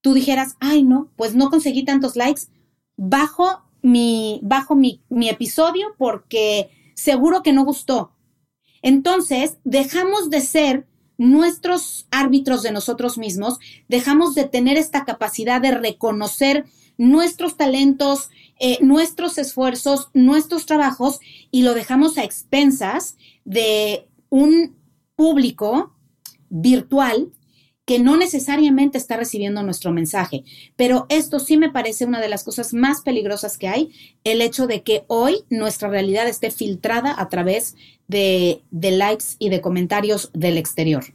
[0.01, 2.43] tú dijeras, ay, no, pues no conseguí tantos likes,
[2.97, 8.11] bajo mi, bajo mi, mi episodio porque seguro que no gustó.
[8.81, 15.71] Entonces, dejamos de ser nuestros árbitros de nosotros mismos, dejamos de tener esta capacidad de
[15.71, 16.65] reconocer
[16.97, 18.29] nuestros talentos,
[18.59, 21.19] eh, nuestros esfuerzos, nuestros trabajos
[21.51, 24.75] y lo dejamos a expensas de un
[25.15, 25.93] público
[26.49, 27.31] virtual
[27.87, 30.43] que no necesariamente está recibiendo nuestro mensaje.
[30.75, 33.91] Pero esto sí me parece una de las cosas más peligrosas que hay,
[34.25, 37.77] el hecho de que hoy nuestra realidad esté filtrada a través
[38.09, 41.05] de, likes y de comentarios del exterior.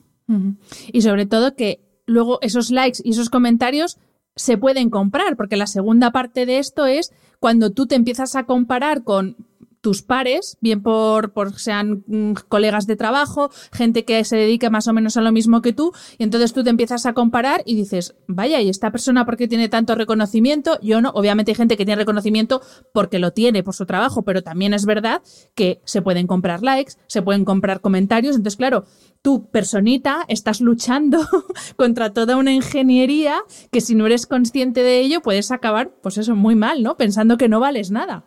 [0.90, 3.98] Y sobre todo que luego esos likes y esos comentarios
[4.36, 8.44] se pueden comprar, porque la segunda parte de esto es cuando tú te empiezas a
[8.44, 9.36] comparar con
[9.82, 14.86] tus pares, bien por, por sean mm, colegas de trabajo, gente que se dedique más
[14.86, 17.74] o menos a lo mismo que tú, y entonces tú te empiezas a comparar y
[17.74, 20.78] dices, vaya, ¿y esta persona por qué tiene tanto reconocimiento?
[20.82, 22.62] Yo no, obviamente hay gente que tiene reconocimiento
[22.94, 25.20] porque lo tiene por su trabajo, pero también es verdad
[25.54, 28.84] que se pueden comprar likes, se pueden comprar comentarios, entonces claro,
[29.20, 31.26] tú, personita, estás luchando
[31.76, 36.36] contra toda una ingeniería que si no eres consciente de ello puedes acabar, pues eso,
[36.36, 36.96] muy mal, ¿no?
[36.96, 38.24] Pensando que no vales nada.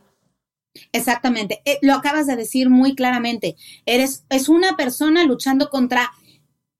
[0.91, 3.55] Exactamente, eh, lo acabas de decir muy claramente.
[3.85, 6.11] Eres, es una persona luchando contra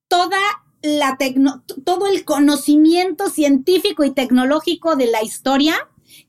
[0.07, 0.39] toda
[0.81, 5.75] la tecno, todo el conocimiento científico y tecnológico de la historia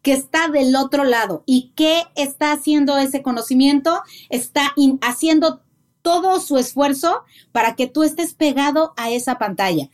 [0.03, 1.43] que está del otro lado.
[1.47, 4.01] ¿Y qué está haciendo ese conocimiento?
[4.31, 5.63] Está haciendo
[6.03, 9.91] todo su esfuerzo para que tú estés pegado a esa pantalla.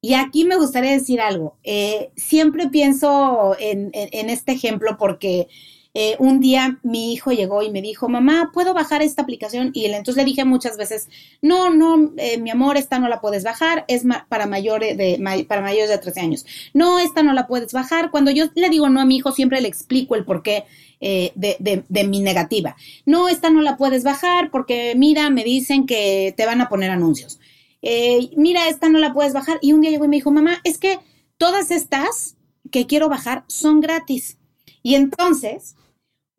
[0.00, 1.56] Y aquí me gustaría decir algo.
[1.62, 5.46] Eh, siempre pienso en, este ejemplo porque
[5.94, 9.70] eh, un día mi hijo llegó y me dijo, mamá, ¿puedo bajar esta aplicación?
[9.74, 11.08] Y entonces le dije muchas veces,
[11.40, 15.60] no, no, eh, mi amor, esta no la puedes bajar, es para, mayores de, para
[15.60, 16.46] mayores de 13 años.
[16.72, 18.10] No, esta no la puedes bajar.
[18.10, 20.64] Cuando yo le digo no a mi hijo, siempre le explico el porqué
[21.00, 22.76] de, de, mi negativa.
[23.06, 26.90] No, esta no la puedes bajar porque, mira, me dicen que te van a poner
[26.90, 27.40] anuncios.
[27.82, 29.58] Eh, mira, esta no la puedes bajar.
[29.60, 31.00] Y un día llegó y me dijo, mamá, es que
[31.36, 32.36] todas estas
[32.70, 34.38] que quiero bajar son gratis.
[34.82, 35.74] Y entonces,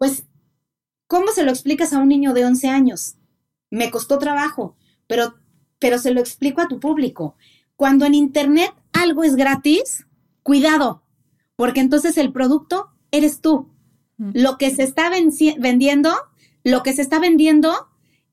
[0.03, 0.25] pues,
[1.07, 3.15] ¿cómo se lo explicas a un niño de 11 años?
[3.69, 4.75] Me costó trabajo,
[5.07, 5.35] pero,
[5.79, 7.37] pero se lo explico a tu público.
[7.77, 10.05] Cuando en Internet algo es gratis,
[10.41, 11.03] cuidado,
[11.55, 13.71] porque entonces el producto eres tú.
[14.17, 14.31] Mm.
[14.33, 16.13] Lo que se está vendiendo,
[16.65, 17.73] lo que se está vendiendo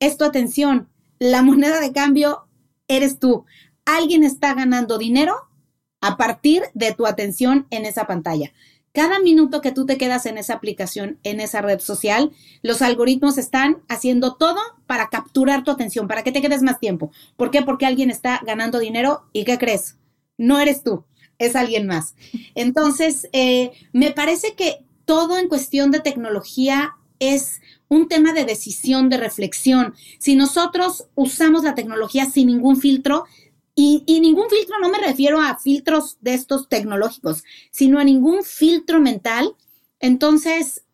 [0.01, 0.89] es tu atención.
[1.21, 2.49] La moneda de cambio
[2.89, 3.45] eres tú.
[3.85, 5.37] Alguien está ganando dinero
[6.01, 8.53] a partir de tu atención en esa pantalla.
[8.93, 12.33] Cada minuto que tú te quedas en esa aplicación, en esa red social,
[12.63, 17.13] los algoritmos están haciendo todo para capturar tu atención, para que te quedes más tiempo.
[17.37, 17.63] ¿Por qué?
[17.63, 19.97] Porque alguien está ganando dinero y ¿qué crees?
[20.39, 21.05] No eres tú,
[21.39, 22.17] es alguien más.
[22.57, 29.09] Entonces, eh, me parece que todo en cuestión de tecnología es un tema de decisión,
[29.09, 29.95] de reflexión.
[30.19, 33.25] Si nosotros usamos la tecnología sin ningún filtro,
[34.07, 39.01] y, ningún filtro no me refiero a filtros de estos tecnológicos, sino a ningún filtro
[39.01, 39.57] mental,
[40.01, 40.85] entonces,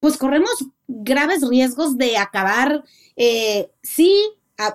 [0.00, 0.52] pues corremos
[0.86, 2.84] graves riesgos de acabar,
[3.16, 4.14] eh, sí,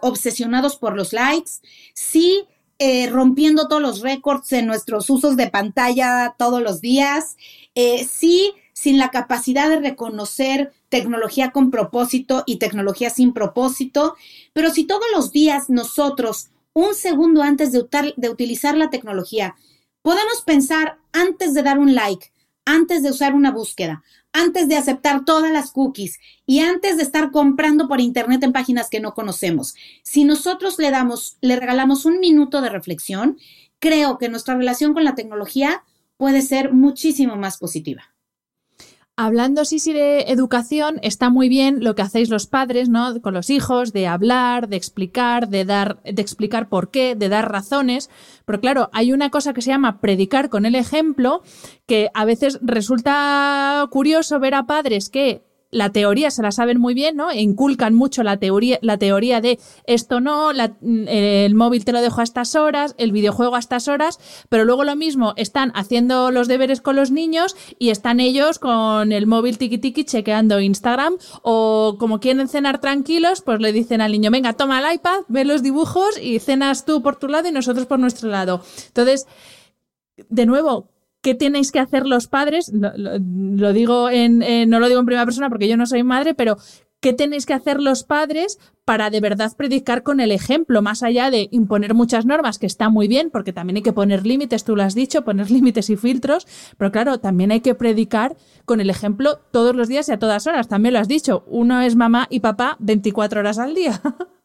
[0.02, 1.52] obsesionados por los likes,
[1.94, 2.46] sí,
[2.80, 7.38] eh, rompiendo todos los récords en nuestros usos de pantalla todos los días,
[7.76, 14.16] eh, sí, sin la capacidad de reconocer tecnología con propósito y tecnología sin propósito,
[14.54, 16.50] pero si todos los días nosotros,
[16.80, 19.56] un segundo antes de, utilizar la tecnología,
[20.02, 22.32] podemos pensar antes de dar un like,
[22.66, 24.02] antes de usar una búsqueda,
[24.32, 28.90] antes de aceptar todas las cookies y antes de estar comprando por internet en páginas
[28.90, 29.76] que no conocemos.
[30.04, 33.38] Si nosotros le damos, le regalamos un minuto de reflexión,
[33.80, 35.84] creo que nuestra relación con la tecnología
[36.16, 38.14] puede ser muchísimo más positiva.
[39.22, 43.22] Hablando sí, sí de educación, está muy bien lo que hacéis los padres, ¿no?
[43.22, 47.52] Con los hijos, de hablar, de explicar, de dar, de explicar por qué, de dar
[47.52, 48.10] razones.
[48.46, 51.42] Pero claro, hay una cosa que se llama predicar con el ejemplo,
[51.86, 56.94] que a veces resulta curioso ver a padres que la teoría se la saben muy
[56.94, 57.32] bien, ¿no?
[57.32, 62.24] Inculcan mucho la teoría, la teoría de esto no, el móvil te lo dejo a
[62.24, 66.82] estas horas, el videojuego a estas horas, pero luego lo mismo, están haciendo los deberes
[66.82, 72.20] con los niños y están ellos con el móvil tiki tiki chequeando Instagram o como
[72.20, 76.20] quieren cenar tranquilos, pues le dicen al niño, venga, toma el iPad, ve los dibujos
[76.22, 78.62] y cenas tú por tu lado y nosotros por nuestro lado.
[78.88, 79.28] Entonces,
[80.30, 80.90] de nuevo,
[81.22, 82.72] ¿Qué tenéis que hacer los padres?
[82.74, 84.40] Lo, digo en,
[84.70, 86.58] no lo digo en primera persona porque yo no soy madre, pero
[87.02, 90.82] ¿qué tenéis que hacer los padres para de verdad predicar con el ejemplo?
[90.82, 94.26] Más allá de imponer muchas normas, que está muy bien, porque también hay que poner
[94.26, 96.48] límites, tú lo has dicho, poner límites y filtros,
[96.78, 100.48] pero claro, también hay que predicar con el ejemplo todos los días y a todas
[100.48, 100.68] horas.
[100.70, 104.02] También lo has dicho, uno es mamá y papá 24 horas al día.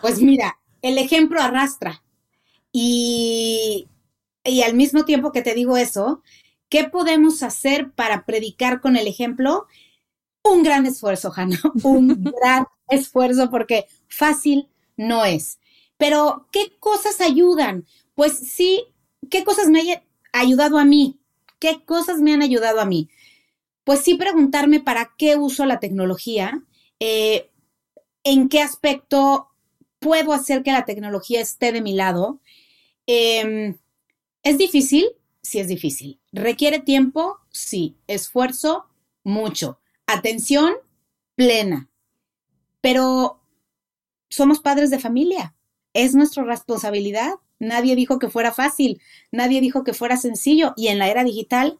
[0.00, 2.04] Pues mira, el ejemplo arrastra.
[2.70, 3.88] Y
[4.44, 6.22] y al mismo tiempo que te digo eso,
[6.68, 9.66] ¿qué podemos hacer para predicar con el ejemplo?
[10.42, 15.58] Un gran esfuerzo, Hanna, un gran esfuerzo porque fácil no es.
[15.96, 17.86] Pero, ¿qué cosas ayudan?
[18.14, 18.84] Pues sí,
[19.30, 21.20] ¿qué cosas me han ayudado a mí?
[21.58, 23.08] ¿Qué cosas me han ayudado a mí?
[23.84, 26.62] Pues sí, preguntarme para qué uso la tecnología,
[26.98, 27.50] eh,
[28.24, 29.48] en qué aspecto
[29.98, 32.40] puedo hacer que la tecnología esté de mi lado.
[33.06, 33.76] Eh,
[34.42, 35.06] ¿Es difícil?
[35.42, 36.20] Sí es difícil.
[36.32, 37.38] ¿Requiere tiempo?
[37.50, 37.96] Sí.
[38.06, 38.86] ¿Esfuerzo?
[39.24, 39.78] Mucho.
[40.06, 40.72] Atención
[41.34, 41.88] plena.
[42.80, 43.40] Pero
[44.28, 45.54] somos padres de familia.
[45.94, 47.34] Es nuestra responsabilidad.
[47.58, 49.00] Nadie dijo que fuera fácil.
[49.30, 50.74] Nadie dijo que fuera sencillo.
[50.76, 51.78] Y en la era digital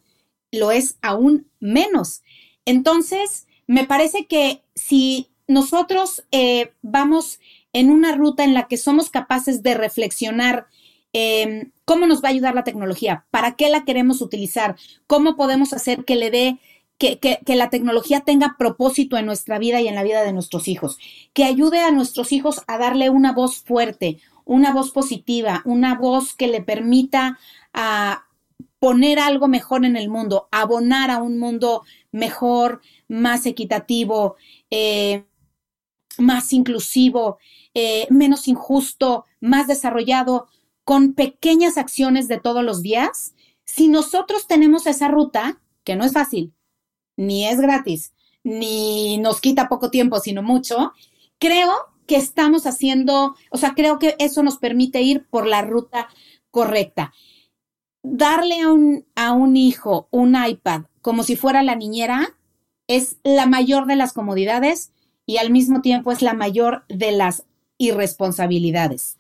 [0.53, 2.23] lo es aún menos.
[2.65, 7.41] Entonces, me parece que si nosotros eh, vamos
[7.73, 10.67] en una ruta en la que somos capaces de reflexionar
[11.13, 15.73] Em, cómo nos va a ayudar la tecnología, para qué la queremos utilizar, cómo podemos
[15.73, 16.59] hacer que le dé
[16.99, 20.69] que, que, la tecnología tenga propósito en nuestra vida y en la vida de nuestros
[20.69, 20.99] hijos,
[21.33, 26.35] que ayude a nuestros hijos a darle una voz fuerte, una voz positiva, una voz
[26.35, 27.39] que le permita
[27.75, 28.27] a
[28.79, 34.37] poner algo mejor en el mundo, abonar a un mundo mejor, más equitativo,
[34.71, 35.25] eh,
[36.19, 37.39] más inclusivo,
[37.75, 40.49] eh, menos injusto, más desarrollado,
[40.85, 43.35] con pequeñas acciones de todos los días.
[43.65, 46.53] Si nosotros tenemos esa ruta, que no es fácil,
[47.17, 48.13] ni es gratis,
[48.45, 50.93] ni nos quita poco tiempo, sino mucho,
[51.39, 51.73] creo
[52.07, 56.09] que estamos haciendo, o sea, creo que eso nos permite ir por la ruta
[56.51, 57.13] correcta.
[58.03, 62.37] Darle a un, a un hijo un iPad como si fuera la niñera
[62.89, 64.93] es la mayor de las comodidades
[65.27, 67.45] y al mismo tiempo es la mayor de las
[67.79, 69.19] irresponsabilidades.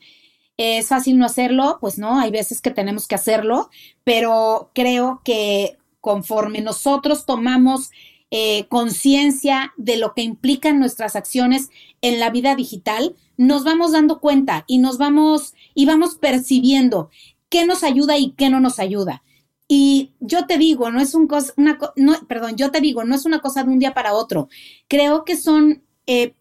[0.57, 1.79] ¿Es fácil no hacerlo?
[1.81, 3.71] Pues no, hay veces que tenemos que hacerlo,
[4.05, 7.91] pero creo que conforme nosotros tomamos
[8.31, 14.21] eh, conciencia de lo que implican nuestras acciones en la vida digital, nos vamos dando
[14.21, 17.11] cuenta y nos vamos y vamos percibiendo
[17.49, 19.23] qué nos ayuda y qué no nos ayuda.
[19.69, 23.15] Y yo te digo, no es un cosa, una, no, perdón, yo te digo, no
[23.15, 24.49] es una cosa de un día para otro.
[24.89, 26.35] Creo que son, eh,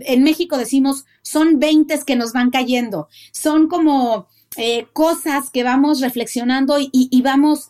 [0.00, 3.08] en México decimos, son veintes que nos van cayendo.
[3.32, 7.68] Son como eh, cosas que vamos reflexionando y, vamos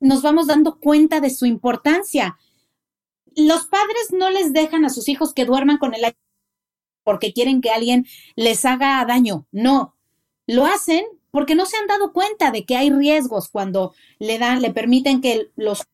[0.00, 2.36] nos vamos dando cuenta de su importancia.
[3.36, 6.04] Los padres no les dejan a sus hijos que duerman con el
[7.04, 9.46] porque quieren que alguien les haga daño.
[9.52, 9.94] No,
[10.46, 14.62] lo hacen porque no se han dado cuenta de que hay riesgos cuando le dan,
[14.62, 15.84] le permiten que los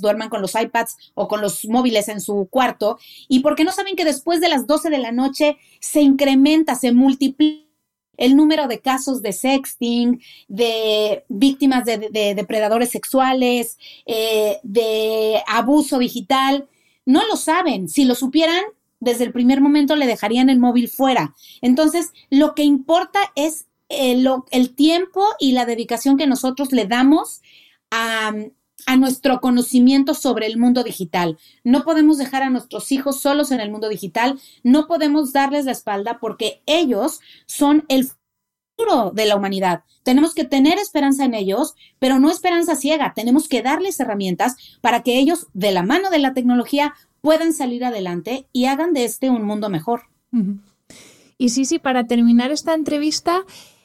[0.00, 2.98] duerman con los iPads o con los móviles en su cuarto
[3.28, 6.92] y porque no saben que después de las 12 de la noche se incrementa, se
[6.92, 7.70] multiplica
[8.16, 16.68] el número de casos de sexting, de víctimas de, depredadores sexuales, eh, de abuso digital.
[17.06, 17.88] No lo saben.
[17.88, 18.62] Si lo supieran,
[19.00, 21.34] desde el primer momento le dejarían el móvil fuera.
[21.62, 26.84] Entonces, lo que importa es el, eh, el tiempo y la dedicación que nosotros le
[26.84, 27.40] damos
[27.90, 28.34] a,
[28.86, 31.38] a nuestro conocimiento sobre el mundo digital.
[31.64, 35.72] No podemos dejar a nuestros hijos solos en el mundo digital, no podemos darles la
[35.72, 39.84] espalda porque ellos son el futuro de la humanidad.
[40.02, 43.12] Tenemos que tener esperanza en ellos, pero no esperanza ciega.
[43.14, 47.84] Tenemos que darles herramientas para que ellos, de la mano de la tecnología, puedan salir
[47.84, 50.04] adelante y hagan de este un mundo mejor.
[51.38, 53.44] Y sí, sí, para terminar esta entrevista,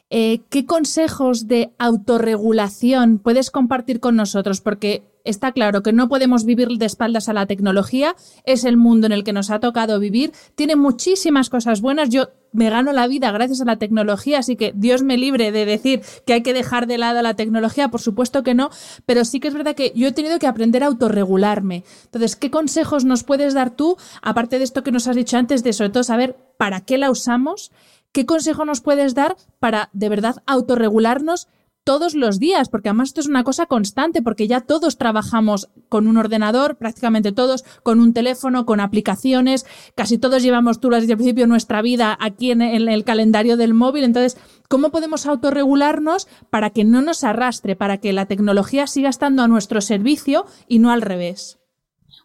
[0.09, 4.61] eh, ¿qué consejos de autorregulación puedes compartir con nosotros?
[4.61, 9.07] Porque está claro que no podemos vivir de espaldas a la tecnología, es el mundo
[9.07, 13.07] en el que nos ha tocado vivir, tiene muchísimas cosas buenas, yo me gano la
[13.07, 16.53] vida gracias a la tecnología, así que Dios me libre de decir que hay que
[16.53, 18.69] dejar de lado la tecnología, por supuesto que no,
[19.05, 21.83] pero sí que es verdad que yo he tenido que aprender a autorregularme.
[22.05, 25.63] Entonces, ¿qué consejos nos puedes dar tú, aparte de esto que nos has dicho antes,
[25.63, 27.71] de sobre todo saber para qué la usamos?
[28.15, 31.49] ¿Qué consejo nos puedes dar para de verdad autorregularnos
[31.83, 32.69] todos los días?
[32.69, 37.33] Porque además esto es una cosa constante, porque ya todos trabajamos con un ordenador, prácticamente
[37.33, 41.81] todos, con un teléfono, con aplicaciones, casi todos llevamos, tú lo desde el principio, nuestra
[41.81, 44.05] vida aquí en el, en el calendario del móvil.
[44.05, 44.37] Entonces,
[44.69, 49.49] ¿cómo podemos autorregularnos para que no nos arrastre, para que la tecnología siga estando a
[49.49, 51.59] nuestro servicio y no al revés?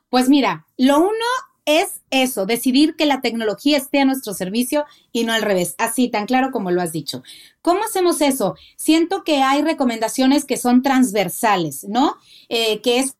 [0.08, 1.26] Pues mira, lo uno
[1.78, 6.08] es eso, decidir que la tecnología esté a nuestro servicio y no al revés, así
[6.08, 7.22] tan claro como lo has dicho.
[7.62, 8.56] ¿Cómo hacemos eso?
[8.76, 12.16] Siento que hay recomendaciones que son transversales, ¿no?
[12.48, 13.16] Eh, que es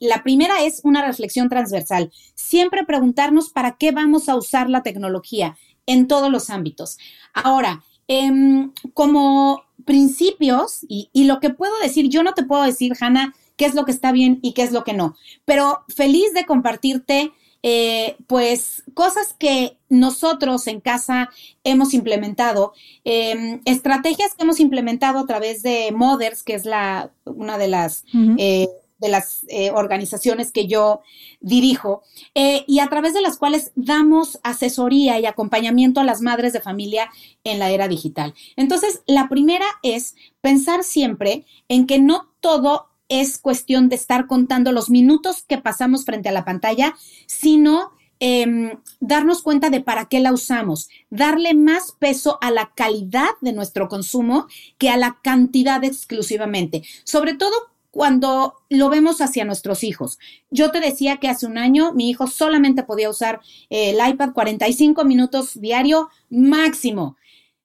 [0.00, 2.12] la primera es una reflexión transversal.
[2.34, 6.98] Siempre preguntarnos para qué vamos a usar la tecnología en todos los ámbitos.
[7.32, 12.92] Ahora, em, como principios, y, y, lo que puedo decir, yo no te puedo decir,
[13.00, 15.16] Hanna, qué es lo que está bien y qué es lo que no.
[15.44, 17.32] Pero feliz de compartirte,
[17.62, 21.30] eh, pues, cosas que nosotros en casa
[21.62, 22.72] hemos implementado,
[23.04, 28.04] em, estrategias que hemos implementado a través de Mothers, que es la, una de las...
[28.38, 31.00] Eh, de las eh, organizaciones que yo
[31.40, 32.04] dirijo
[32.34, 37.10] y a través de las cuales damos asesoría y acompañamiento a las madres de familia
[37.42, 38.32] en la era digital.
[38.54, 44.72] Entonces, la primera es pensar siempre en que no todo es cuestión de estar contando
[44.72, 46.96] los minutos que pasamos frente a la pantalla,
[47.26, 53.30] sino em, darnos cuenta de para qué la usamos, darle más peso a la calidad
[53.42, 54.46] de nuestro consumo
[54.78, 57.52] que a la cantidad exclusivamente, sobre todo
[57.90, 60.18] cuando lo vemos hacia nuestros hijos.
[60.50, 65.04] Yo te decía que hace un año mi hijo solamente podía usar el iPad 45
[65.04, 67.18] minutos diario máximo.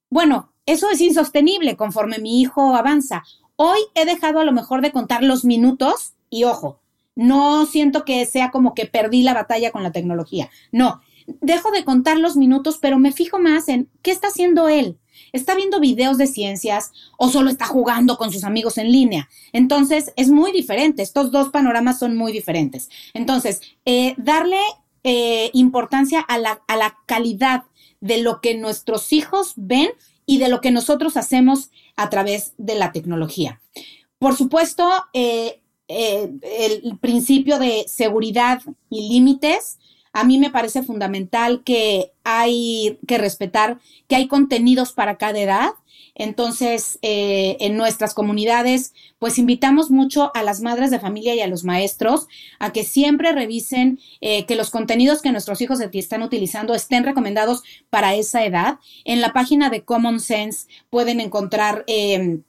[0.10, 3.24] Bueno, eso es insostenible conforme mi hijo avanza.
[3.58, 6.80] Hoy he dejado a lo mejor de contar los minutos y ojo,
[7.16, 10.52] no siento que sea como que perdí la batalla con la tecnología.
[10.72, 11.02] No,
[11.42, 15.00] dejo de contar los minutos, pero me fijo más en qué está haciendo él.
[15.34, 19.28] ¿Está viendo videos de ciencias o solo está jugando con sus amigos en línea?
[19.52, 21.02] Entonces, es muy diferente.
[21.02, 22.90] Estos dos panoramas son muy diferentes.
[23.16, 24.60] Entonces, eh, darle
[25.04, 27.64] eh, importancia a la, a la calidad
[28.00, 29.90] de lo que nuestros hijos ven
[30.28, 33.60] y de lo que nosotros hacemos a través de la tecnología.
[34.18, 39.78] Por supuesto, eh, el principio de seguridad y límites
[40.18, 45.70] a mí me parece fundamental que hay que respetar que hay contenidos para cada edad.
[46.20, 51.48] Entonces, eh, en nuestras comunidades, pues invitamos mucho a las madres de familia y a
[51.48, 56.74] los maestros a que siempre revisen eh, que los contenidos que nuestros hijos están utilizando
[56.74, 57.62] estén recomendados
[57.92, 58.80] para esa edad.
[59.06, 62.40] En la página de Common Sense pueden encontrar eh,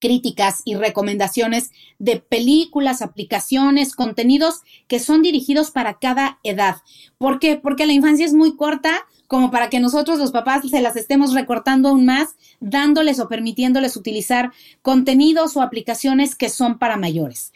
[0.00, 6.76] críticas y recomendaciones de películas, aplicaciones, contenidos que son dirigidos para cada edad.
[7.18, 7.56] ¿Por qué?
[7.56, 11.34] Porque la infancia es muy corta como para que nosotros los papás se las estemos
[11.34, 17.52] recortando aún más, dándoles o permitiéndoles utilizar contenidos o aplicaciones que son para mayores.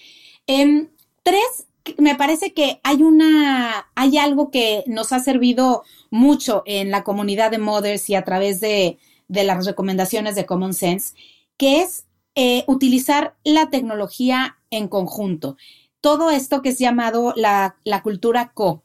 [0.48, 0.88] Em,
[1.22, 7.04] tres, me parece que hay una, hay algo que nos ha servido mucho en la
[7.04, 8.98] comunidad de Mothers y a través de,
[9.28, 11.14] las recomendaciones de Common Sense,
[11.56, 15.56] que es eh, utilizar la tecnología en conjunto.
[16.00, 18.82] Todo esto que es llamado la, cultura co.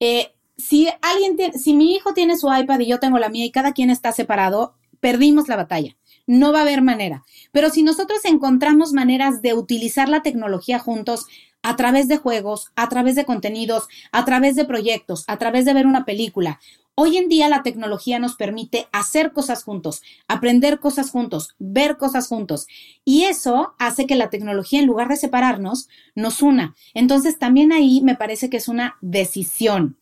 [0.00, 3.50] Eh, si alguien si mi hijo tiene su iPad y yo tengo la mía y
[3.50, 5.96] cada quien está separado, perdimos la batalla.
[6.26, 7.24] No va a haber manera.
[7.52, 11.26] Pero si nosotros encontramos maneras de utilizar la tecnología juntos
[11.62, 15.74] a través de juegos, a través de contenidos, a través de proyectos, a través de
[15.74, 16.58] ver una película
[16.98, 22.26] Hoy en día la tecnología nos permite hacer cosas juntos, aprender cosas juntos, ver cosas
[22.26, 22.66] juntos.
[23.04, 26.74] Y eso hace que la tecnología, en lugar de separarnos, nos una.
[26.94, 29.98] Entonces también ahí me parece que es una decisión.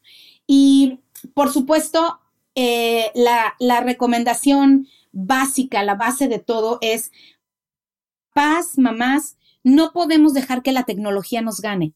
[0.47, 1.01] Y
[1.34, 2.20] por supuesto,
[2.55, 7.11] eh, la, la recomendación básica, la base de todo es,
[8.32, 11.95] paz, mamás, no podemos dejar que la tecnología nos gane.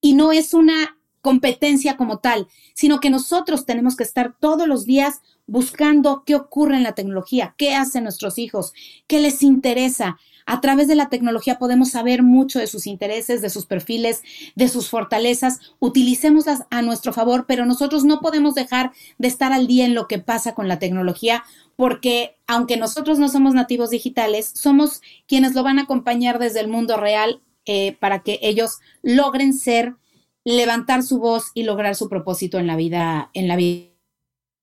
[0.00, 4.84] Y no es una competencia como tal, sino que nosotros tenemos que estar todos los
[4.84, 8.72] días buscando qué ocurre en la tecnología, qué hacen nuestros hijos,
[9.06, 10.18] qué les interesa.
[10.50, 14.22] A través de la tecnología podemos saber mucho de sus intereses, de sus perfiles,
[14.54, 15.58] de sus fortalezas.
[15.78, 20.08] Utilicémoslas a nuestro favor, pero nosotros no podemos dejar de estar al día en lo
[20.08, 21.44] que pasa con la tecnología,
[21.76, 26.68] porque aunque nosotros no somos nativos digitales, somos quienes lo van a acompañar desde el
[26.68, 29.96] mundo real eh, para que ellos logren ser
[30.44, 33.90] levantar su voz y lograr su propósito en la vida, en la vida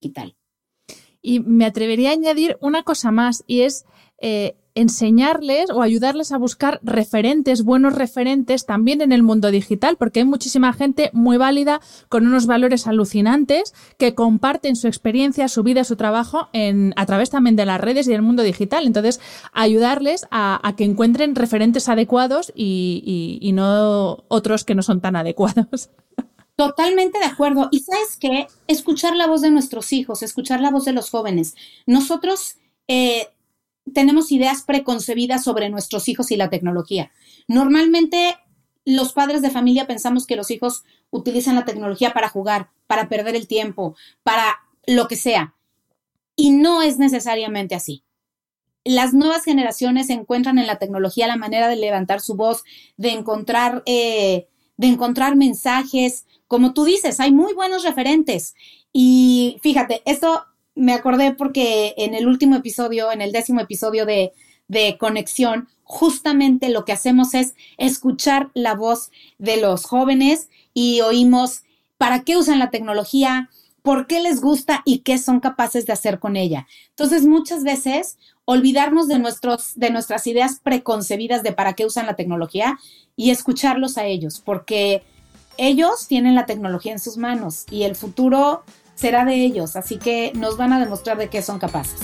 [0.01, 0.35] digital.
[1.21, 3.85] Y me atrevería a añadir una cosa más y es
[4.19, 10.19] eh, enseñarles o ayudarles a buscar referentes, buenos referentes también en el mundo digital, porque
[10.19, 15.85] hay muchísima gente muy válida con unos valores alucinantes que comparten su experiencia, su vida,
[15.85, 18.85] su trabajo en, a través también de las redes y del mundo digital.
[18.85, 19.21] Entonces,
[19.53, 25.89] ayudarles a, que encuentren referentes adecuados y, no otros que no son tan adecuados.
[26.57, 27.69] Totalmente de acuerdo.
[27.71, 28.47] Y sabes qué?
[28.67, 31.55] Escuchar la voz de nuestros hijos, escuchar la voz de los jóvenes.
[31.85, 32.57] Nosotros
[32.87, 33.27] eh,
[33.93, 37.11] tenemos ideas preconcebidas sobre nuestros hijos y la tecnología.
[37.47, 38.37] Normalmente
[38.85, 43.35] los padres de familia pensamos que los hijos utilizan la tecnología para jugar, para perder
[43.35, 45.55] el tiempo, para lo que sea.
[46.35, 48.03] Y no es necesariamente así.
[48.83, 52.63] Las nuevas generaciones encuentran en la tecnología la manera de levantar su voz,
[52.97, 56.25] de encontrar, eh, de encontrar mensajes.
[56.47, 58.53] Como tú dices, hay muy buenos referentes.
[58.93, 64.33] Y fíjate, esto me acordé porque en el último episodio, en el décimo episodio de,
[64.67, 71.63] de Conexión, justamente lo que hacemos es escuchar la voz de los jóvenes y oímos
[71.97, 73.49] para qué usan la tecnología,
[73.81, 76.67] por qué les gusta y qué son capaces de hacer con ella.
[76.89, 82.15] Entonces, muchas veces olvidarnos de, nuestros, de nuestras ideas preconcebidas de para qué usan la
[82.15, 82.79] tecnología
[83.15, 85.03] y escucharlos a ellos, porque
[85.57, 88.63] ellos tienen la tecnología en sus manos y el futuro
[88.95, 91.99] será de ellos, así que nos van a demostrar de qué son capaces.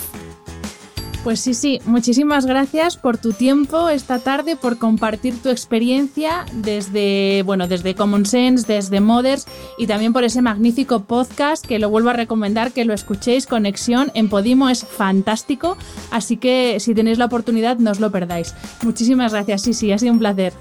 [1.23, 7.43] Pues sí, sí, muchísimas gracias por tu tiempo esta tarde, por compartir tu experiencia desde,
[7.45, 9.45] bueno, desde Common Sense, desde Mothers
[9.77, 14.11] y también por ese magnífico podcast que lo vuelvo a recomendar que lo escuchéis, Conexión
[14.15, 15.77] en Podimo es fantástico,
[16.09, 18.55] así que si tenéis la oportunidad no os lo perdáis.
[18.81, 20.53] Muchísimas gracias, sí, sí, ha sido un placer.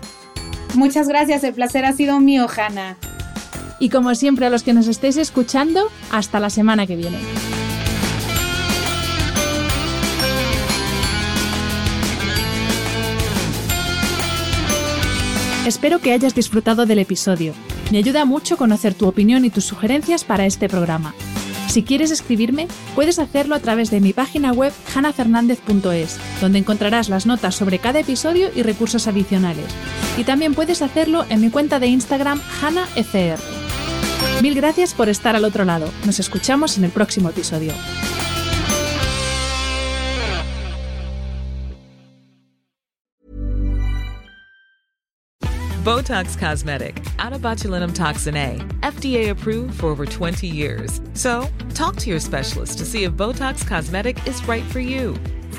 [0.75, 2.99] Muchas gracias, el placer ha sido mío, Hanna.
[3.81, 7.19] Y como siempre a los que nos estéis escuchando, hasta la semana que viene.
[15.67, 17.55] Espero que hayas disfrutado del episodio.
[17.91, 21.15] Me ayuda mucho conocer tu opinión y tus sugerencias para este programa.
[21.69, 22.67] Si quieres escribirme,
[22.97, 28.01] puedes hacerlo a través de mi página web hanafernandez.es, donde encontrarás las notas sobre cada
[28.01, 29.67] episodio y recursos adicionales.
[30.19, 33.60] Y también puedes hacerlo en mi cuenta de Instagram hanafr.
[34.43, 35.91] Mil gracias por estar al otro lado.
[36.07, 37.73] Nos escuchamos en el próximo episodio.
[45.85, 51.01] Botox Cosmetic, out of botulinum toxin A, FDA approved for over 20 years.
[51.15, 55.15] So, talk to your specialist to see if Botox Cosmetic is right for you.